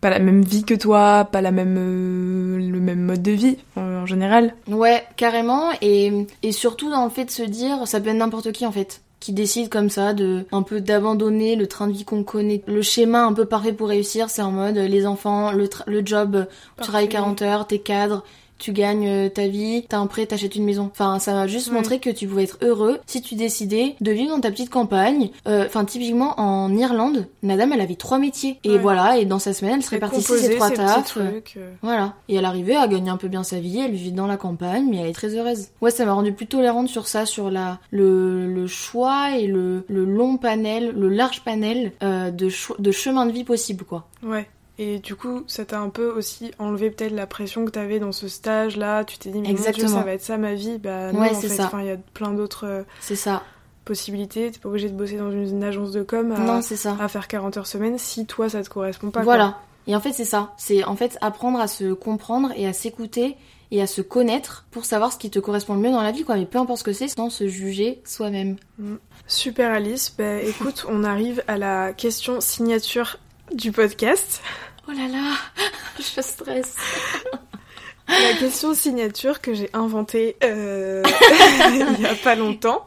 pas 0.00 0.08
la 0.08 0.18
même 0.18 0.42
vie 0.42 0.64
que 0.64 0.72
toi, 0.72 1.28
pas 1.30 1.42
la 1.42 1.50
même 1.50 1.76
euh, 1.78 2.58
le 2.58 2.80
même 2.80 3.00
mode 3.02 3.20
de 3.20 3.32
vie 3.32 3.58
en 3.76 4.06
général? 4.06 4.54
Ouais, 4.66 5.04
carrément 5.16 5.68
et, 5.82 6.26
et 6.42 6.52
surtout 6.52 6.90
dans 6.90 7.04
le 7.04 7.10
fait 7.10 7.26
de 7.26 7.30
se 7.30 7.42
dire 7.42 7.86
ça 7.86 8.00
peut 8.00 8.08
être 8.08 8.16
n'importe 8.16 8.50
qui 8.52 8.64
en 8.64 8.72
fait 8.72 9.02
qui 9.20 9.32
décide 9.32 9.68
comme 9.68 9.90
ça 9.90 10.12
de 10.12 10.46
un 10.52 10.62
peu 10.62 10.80
d'abandonner 10.80 11.56
le 11.56 11.66
train 11.66 11.86
de 11.88 11.92
vie 11.92 12.04
qu'on 12.04 12.22
connaît. 12.22 12.62
Le 12.66 12.82
schéma 12.82 13.24
un 13.24 13.32
peu 13.32 13.44
parfait 13.44 13.72
pour 13.72 13.88
réussir, 13.88 14.30
c'est 14.30 14.42
en 14.42 14.52
mode 14.52 14.76
les 14.76 15.06
enfants, 15.06 15.52
le, 15.52 15.68
le 15.86 16.04
job, 16.04 16.46
tu 16.76 16.82
travailles 16.82 17.08
40 17.08 17.42
heures, 17.42 17.66
t'es 17.66 17.78
cadre, 17.78 18.24
tu 18.58 18.72
gagnes 18.72 19.08
euh, 19.08 19.28
ta 19.28 19.46
vie, 19.46 19.84
t'as 19.88 19.98
un 19.98 20.06
prêt, 20.06 20.26
t'achètes 20.26 20.56
une 20.56 20.64
maison. 20.64 20.90
Enfin, 20.92 21.18
ça 21.18 21.32
m'a 21.34 21.46
juste 21.46 21.70
montré 21.70 21.98
que 21.98 22.10
tu 22.10 22.26
pouvais 22.26 22.44
être 22.44 22.58
heureux 22.62 22.98
si 23.06 23.22
tu 23.22 23.34
décidais 23.34 23.96
de 24.00 24.10
vivre 24.12 24.30
dans 24.34 24.40
ta 24.40 24.50
petite 24.50 24.70
campagne. 24.70 25.30
Euh, 25.46 25.64
enfin, 25.66 25.84
typiquement 25.84 26.38
en 26.40 26.74
Irlande, 26.76 27.26
madame, 27.42 27.72
elle 27.72 27.80
avait 27.80 27.96
trois 27.96 28.18
métiers. 28.18 28.58
Et 28.64 28.78
voilà, 28.78 29.18
et 29.18 29.24
dans 29.24 29.38
sa 29.38 29.52
semaine, 29.52 29.74
elle 29.76 29.82
se 29.82 29.90
répartissait 29.90 30.38
ses 30.38 30.56
trois 30.56 30.70
tafs. 30.70 31.16
Euh. 31.18 31.40
Voilà. 31.82 32.14
Et 32.28 32.36
elle 32.36 32.44
arrivait 32.44 32.76
à 32.76 32.88
gagner 32.88 33.10
un 33.10 33.16
peu 33.16 33.28
bien 33.28 33.42
sa 33.42 33.60
vie, 33.60 33.80
elle 33.80 33.92
vivait 33.92 34.10
dans 34.10 34.26
la 34.26 34.36
campagne, 34.36 34.86
mais 34.88 34.98
elle 34.98 35.08
est 35.08 35.12
très 35.12 35.34
heureuse. 35.34 35.68
Ouais, 35.80 35.90
ça 35.90 36.04
m'a 36.04 36.12
rendu 36.12 36.32
plus 36.32 36.46
tolérante 36.46 36.88
sur 36.88 37.06
ça, 37.08 37.26
sur 37.26 37.50
la 37.50 37.78
le, 37.90 38.46
le 38.52 38.66
choix 38.66 39.36
et 39.36 39.46
le, 39.46 39.84
le 39.88 40.04
long 40.04 40.36
panel, 40.36 40.92
le 40.96 41.08
large 41.08 41.42
panel 41.44 41.92
euh, 42.02 42.30
de, 42.30 42.48
de 42.78 42.90
chemin 42.90 43.26
de 43.26 43.32
vie 43.32 43.44
possible, 43.44 43.84
quoi. 43.84 44.08
Ouais. 44.22 44.48
Et 44.78 44.98
du 44.98 45.16
coup, 45.16 45.42
ça 45.46 45.64
t'a 45.64 45.80
un 45.80 45.88
peu 45.88 46.10
aussi 46.10 46.50
enlevé 46.58 46.90
peut-être 46.90 47.14
la 47.14 47.26
pression 47.26 47.64
que 47.64 47.70
t'avais 47.70 47.98
dans 47.98 48.12
ce 48.12 48.28
stage-là. 48.28 49.04
Tu 49.04 49.16
t'es 49.18 49.30
dit, 49.30 49.40
mais 49.40 49.50
Exactement. 49.50 49.88
ça 49.88 50.02
va 50.02 50.12
être 50.12 50.22
ça 50.22 50.36
ma 50.36 50.54
vie. 50.54 50.78
Bah 50.78 51.12
non, 51.12 51.22
en 51.22 51.34
fait, 51.34 51.46
il 51.46 51.86
y 51.86 51.90
a 51.90 51.96
plein 52.12 52.32
d'autres 52.32 52.66
euh, 52.66 52.82
c'est 53.00 53.16
ça. 53.16 53.42
possibilités. 53.86 54.50
T'es 54.50 54.58
pas 54.58 54.68
obligé 54.68 54.90
de 54.90 54.94
bosser 54.94 55.16
dans 55.16 55.30
une, 55.30 55.64
agence 55.64 55.92
de 55.92 56.02
com 56.02 56.30
à, 56.32 56.38
non, 56.38 56.60
ça. 56.60 56.96
à 57.00 57.08
faire 57.08 57.26
40 57.26 57.56
heures 57.56 57.66
semaine 57.66 57.96
si 57.96 58.26
toi, 58.26 58.50
ça 58.50 58.62
te 58.62 58.68
correspond 58.68 59.10
pas. 59.10 59.22
Voilà. 59.22 59.58
Et 59.86 59.96
en 59.96 60.00
fait, 60.00 60.12
c'est 60.12 60.24
ça. 60.24 60.52
C'est 60.58 60.84
en 60.84 60.96
fait 60.96 61.16
apprendre 61.22 61.58
à 61.58 61.68
se 61.68 61.94
comprendre 61.94 62.52
et 62.56 62.66
à 62.66 62.72
s'écouter 62.74 63.36
et 63.70 63.80
à 63.80 63.86
se 63.86 64.02
connaître 64.02 64.66
pour 64.70 64.84
savoir 64.84 65.12
ce 65.12 65.18
qui 65.18 65.30
te 65.30 65.38
correspond 65.38 65.74
le 65.74 65.80
mieux 65.80 65.90
dans 65.90 66.02
la 66.02 66.12
vie, 66.12 66.24
quoi. 66.24 66.36
Mais 66.36 66.46
peu 66.46 66.58
importe 66.58 66.80
ce 66.80 66.84
que 66.84 66.92
c'est, 66.92 67.08
sans 67.08 67.30
se 67.30 67.48
juger 67.48 68.02
soi-même. 68.04 68.56
Mm. 68.78 68.96
Super 69.26 69.72
Alice. 69.72 70.14
Bah 70.16 70.40
écoute, 70.42 70.84
on 70.88 71.02
arrive 71.02 71.42
à 71.48 71.56
la 71.56 71.92
question 71.92 72.40
signature 72.40 73.18
du 73.56 73.72
podcast. 73.72 74.42
Oh 74.86 74.92
là 74.92 75.08
là, 75.08 75.32
je 75.98 76.20
stresse. 76.20 76.74
La 78.08 78.34
question 78.38 78.72
signature 78.72 79.40
que 79.40 79.52
j'ai 79.52 79.68
inventée 79.72 80.36
euh, 80.44 81.02
il 81.70 81.98
n'y 81.98 82.06
a 82.06 82.14
pas 82.14 82.36
longtemps, 82.36 82.86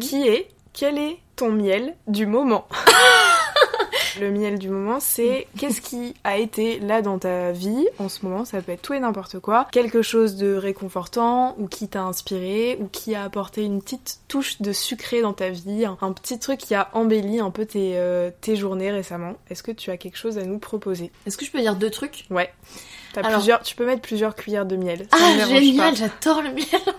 qui 0.00 0.28
est 0.28 0.50
quel 0.72 0.98
est 0.98 1.18
ton 1.34 1.50
miel 1.50 1.96
du 2.06 2.26
moment? 2.26 2.68
Le 4.20 4.30
miel 4.30 4.58
du 4.58 4.68
moment, 4.68 5.00
c'est 5.00 5.46
qu'est-ce 5.58 5.80
qui 5.80 6.14
a 6.24 6.38
été 6.38 6.78
là 6.80 7.02
dans 7.02 7.18
ta 7.18 7.52
vie 7.52 7.86
en 7.98 8.08
ce 8.08 8.24
moment, 8.24 8.44
ça 8.44 8.60
peut 8.62 8.72
être 8.72 8.82
tout 8.82 8.94
et 8.94 9.00
n'importe 9.00 9.38
quoi, 9.40 9.66
quelque 9.72 10.02
chose 10.02 10.36
de 10.36 10.54
réconfortant 10.54 11.54
ou 11.58 11.66
qui 11.66 11.88
t'a 11.88 12.02
inspiré 12.02 12.78
ou 12.80 12.88
qui 12.88 13.14
a 13.14 13.24
apporté 13.24 13.62
une 13.62 13.80
petite 13.80 14.20
touche 14.28 14.60
de 14.60 14.72
sucré 14.72 15.22
dans 15.22 15.32
ta 15.32 15.50
vie, 15.50 15.84
un, 15.84 16.12
petit 16.12 16.38
truc 16.38 16.58
qui 16.58 16.74
a 16.74 16.88
embelli 16.92 17.40
un 17.40 17.50
peu 17.50 17.66
tes, 17.66 17.92
euh, 17.96 18.30
tes 18.40 18.56
journées 18.56 18.90
récemment. 18.90 19.34
Est-ce 19.50 19.62
que 19.62 19.72
tu 19.72 19.90
as 19.90 19.96
quelque 19.96 20.16
chose 20.16 20.38
à 20.38 20.44
nous 20.44 20.58
proposer? 20.58 21.10
Est-ce 21.26 21.36
que 21.36 21.44
je 21.44 21.50
peux 21.50 21.60
dire 21.60 21.76
deux 21.76 21.90
trucs? 21.90 22.26
Ouais. 22.30 22.52
plusieurs, 23.14 23.62
tu 23.62 23.76
peux 23.76 23.86
mettre 23.86 24.02
plusieurs 24.02 24.34
cuillères 24.34 24.66
de 24.66 24.76
miel. 24.76 25.06
ah 25.12 25.46
génial, 25.48 25.96
j'adore 25.96 26.42
le 26.42 26.52
miel 26.52 26.94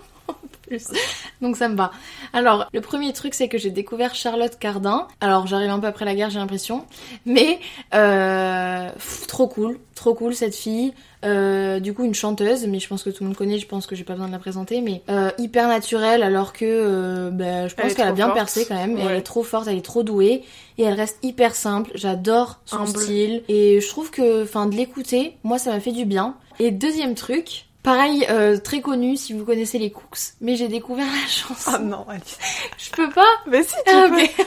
Donc 1.42 1.56
ça 1.56 1.70
me 1.70 1.76
va. 1.76 1.92
Alors, 2.34 2.68
le 2.74 2.82
premier 2.82 3.14
truc, 3.14 3.34
c'est 3.34 3.48
que 3.48 3.58
j'ai 3.58 3.70
découvert 3.70 4.16
Charlotte 4.16 4.58
Cardin. 4.60 5.08
Alors, 5.22 5.48
j'arrive 5.48 5.70
un 5.70 5.80
peu 5.80 5.88
après 5.88 6.06
la 6.06 6.16
guerre, 6.16 6.30
j'ai 6.30 6.40
l'impression. 6.40 6.86
Mais, 7.26 7.60
euh, 7.94 8.90
trop 9.28 9.48
cool. 9.48 9.80
Trop 9.96 10.14
cool, 10.14 10.36
cette 10.36 10.56
fille. 10.56 10.94
Euh, 11.26 11.80
du 11.80 11.94
coup, 11.94 12.04
une 12.04 12.14
chanteuse, 12.14 12.68
mais 12.68 12.80
je 12.80 12.88
pense 12.88 13.04
que 13.04 13.10
tout 13.10 13.24
le 13.24 13.30
monde 13.30 13.38
connaît, 13.38 13.58
je 13.58 13.68
pense 13.68 13.88
que 13.88 13.96
j'ai 13.96 14.04
pas 14.04 14.14
besoin 14.14 14.28
de 14.28 14.32
la 14.32 14.40
présenter, 14.40 14.82
mais 14.82 15.02
euh, 15.10 15.32
hyper 15.40 15.68
naturelle, 15.68 16.22
alors 16.22 16.54
que 16.54 17.30
bah, 17.32 17.68
je 17.68 17.74
pense 17.74 17.96
qu'elle 17.96 18.08
a 18.08 18.12
bien 18.12 18.30
percé 18.30 18.66
quand 18.68 18.76
même. 18.76 18.98
Elle 18.98 19.18
est 19.18 19.22
trop 19.22 19.44
forte, 19.44 19.68
elle 19.68 19.78
est 19.78 19.86
trop 19.86 20.04
douée, 20.04 20.44
et 20.78 20.84
elle 20.84 20.94
reste 20.94 21.18
hyper 21.24 21.56
simple. 21.56 21.92
J'adore 21.96 22.60
son 22.66 22.86
style, 22.86 23.42
et 23.48 23.82
je 23.82 23.88
trouve 23.88 24.12
que, 24.12 24.44
enfin, 24.44 24.68
de 24.68 24.76
l'écouter, 24.76 25.38
moi, 25.44 25.58
ça 25.58 25.72
m'a 25.72 25.80
fait 25.80 25.92
du 25.92 26.06
bien. 26.06 26.36
Et 26.60 26.72
deuxième 26.72 27.16
truc, 27.16 27.67
Pareil, 27.88 28.28
euh, 28.30 28.58
très 28.58 28.82
connu 28.82 29.15
si 29.15 29.32
vous 29.32 29.45
connaissez 29.45 29.80
les 29.80 29.91
Cooks, 29.91 30.34
mais 30.41 30.58
j'ai 30.58 30.67
découvert 30.67 31.06
la 31.06 31.26
chanson. 31.26 31.71
Ah 31.73 31.80
non, 31.80 32.06
Alice. 32.10 32.38
Je 32.78 32.89
peux 32.89 33.10
pas 33.10 33.30
Mais 33.50 33.63
si, 33.63 33.76
tu 33.86 33.93
ah, 33.93 34.10
peux. 34.10 34.43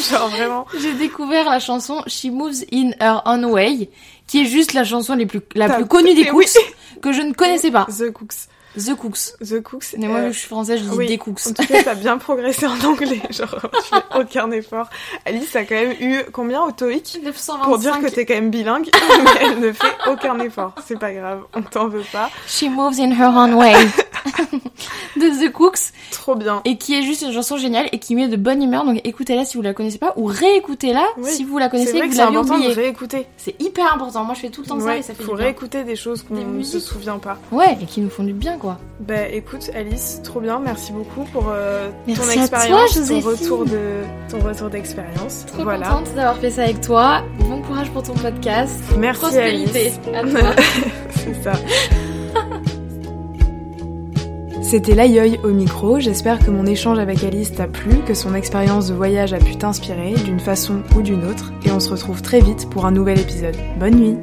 Genre 0.08 0.28
vraiment. 0.28 0.66
J'ai 0.80 0.94
découvert 0.94 1.50
la 1.50 1.58
chanson 1.58 2.04
She 2.06 2.26
Moves 2.26 2.62
in 2.72 2.92
Her 3.00 3.22
Own 3.24 3.44
Way, 3.46 3.90
qui 4.28 4.42
est 4.42 4.44
juste 4.44 4.72
la 4.72 4.84
chanson 4.84 5.16
les 5.16 5.26
plus, 5.26 5.40
la 5.56 5.68
plus 5.68 5.86
connue 5.86 6.14
des 6.14 6.26
Cooks, 6.26 6.58
que 7.02 7.10
je 7.12 7.22
ne 7.22 7.32
connaissais 7.32 7.72
pas. 7.72 7.86
The 7.86 8.12
Cooks. 8.12 8.46
The 8.76 8.94
Cooks. 8.96 9.36
The 9.40 9.60
Cooks. 9.62 9.94
Mais 9.98 10.08
moi, 10.08 10.30
je 10.30 10.38
suis 10.38 10.48
française, 10.48 10.80
je 10.82 11.00
dis 11.00 11.06
des 11.06 11.18
Cooks. 11.18 11.46
En 11.46 11.52
tout 11.52 11.66
cas, 11.66 11.82
t'as 11.82 11.94
bien 11.94 12.18
progressé 12.18 12.66
en 12.66 12.78
anglais. 12.80 13.20
Genre, 13.30 13.60
tu 13.60 13.94
fais 13.94 14.20
aucun 14.20 14.50
effort. 14.50 14.88
Alice 15.26 15.54
a 15.56 15.64
quand 15.64 15.74
même 15.74 15.94
eu 16.00 16.22
combien 16.32 16.62
au 16.62 16.72
TOEIC 16.72 17.20
925. 17.22 17.64
Pour 17.64 17.78
dire 17.78 18.00
que 18.00 18.08
t'es 18.08 18.26
quand 18.26 18.34
même 18.34 18.50
bilingue, 18.50 18.88
mais 19.24 19.30
elle 19.40 19.60
ne 19.60 19.72
fait 19.72 19.94
aucun 20.10 20.38
effort. 20.40 20.74
C'est 20.84 20.98
pas 20.98 21.12
grave, 21.12 21.42
on 21.54 21.62
t'en 21.62 21.88
veut 21.88 22.04
pas. 22.12 22.30
She 22.46 22.64
moves 22.64 22.98
in 22.98 23.10
her 23.10 23.28
own 23.34 23.54
way. 23.54 23.74
de 25.16 25.46
The 25.46 25.52
Cooks. 25.52 25.92
Trop 26.10 26.34
bien. 26.34 26.62
Et 26.64 26.78
qui 26.78 26.94
est 26.94 27.02
juste 27.02 27.22
une 27.22 27.32
chanson 27.32 27.56
géniale 27.56 27.88
et 27.92 27.98
qui 27.98 28.14
met 28.14 28.28
de 28.28 28.36
bonne 28.36 28.62
humeur. 28.62 28.84
Donc 28.84 29.00
écoutez-la 29.04 29.44
si 29.44 29.56
vous 29.56 29.62
la 29.62 29.74
connaissez 29.74 29.98
pas 29.98 30.12
ou 30.16 30.26
réécoutez-la 30.26 31.04
si 31.22 31.44
vous 31.44 31.58
la 31.58 31.68
connaissez 31.68 31.96
et 31.96 32.00
que 32.00 32.06
vous 32.06 32.16
l'avez 32.16 32.36
oubliée. 32.36 32.74
C'est 32.74 32.80
réécouter. 32.80 33.26
C'est 33.36 33.60
hyper 33.60 33.92
important. 33.92 34.24
Moi, 34.24 34.34
je 34.34 34.40
fais 34.40 34.50
tout 34.50 34.62
le 34.62 34.66
temps 34.68 34.80
ça 34.80 34.96
et 34.96 35.02
ça 35.02 35.14
fait 35.14 35.22
faut 35.22 35.32
réécouter 35.32 35.84
des 35.84 35.96
choses 35.96 36.22
qu'on 36.22 36.34
ne 36.34 36.62
se 36.62 36.80
souvient 36.80 37.18
pas. 37.18 37.38
Ouais, 37.50 37.76
et 37.80 37.86
qui 37.86 38.00
nous 38.00 38.10
font 38.10 38.24
du 38.24 38.32
bien, 38.32 38.56
quoi. 38.62 38.78
Bah 39.00 39.28
écoute, 39.28 39.70
Alice, 39.74 40.20
trop 40.22 40.40
bien. 40.40 40.60
Merci 40.60 40.92
beaucoup 40.92 41.24
pour 41.32 41.48
euh, 41.50 41.90
ton 42.06 42.30
expérience, 42.30 43.08
ton 43.08 43.20
retour 43.20 43.64
de 43.64 44.02
ton 44.30 44.38
retour 44.38 44.70
d'expérience. 44.70 45.44
Trop 45.46 45.64
voilà. 45.64 45.88
contente 45.88 46.14
d'avoir 46.14 46.36
fait 46.36 46.50
ça 46.50 46.62
avec 46.62 46.80
toi. 46.80 47.22
Bon 47.40 47.60
courage 47.60 47.90
pour 47.90 48.04
ton 48.04 48.14
podcast. 48.14 48.80
Merci 48.98 49.20
Prospérité 49.20 49.92
Alice. 50.14 50.34
C'est 51.10 51.42
ça. 51.42 51.52
C'était 54.62 54.94
l'aïeul 54.94 55.38
au 55.44 55.48
micro, 55.48 56.00
j'espère 56.00 56.38
que 56.38 56.50
mon 56.50 56.64
échange 56.64 56.98
avec 56.98 57.22
Alice 57.24 57.52
t'a 57.52 57.66
plu, 57.66 57.98
que 58.06 58.14
son 58.14 58.34
expérience 58.34 58.88
de 58.88 58.94
voyage 58.94 59.34
a 59.34 59.38
pu 59.38 59.56
t'inspirer 59.56 60.14
d'une 60.14 60.40
façon 60.40 60.82
ou 60.96 61.02
d'une 61.02 61.24
autre, 61.26 61.52
et 61.66 61.70
on 61.70 61.80
se 61.80 61.90
retrouve 61.90 62.22
très 62.22 62.40
vite 62.40 62.70
pour 62.70 62.86
un 62.86 62.90
nouvel 62.90 63.20
épisode. 63.20 63.56
Bonne 63.78 63.96
nuit 63.96 64.16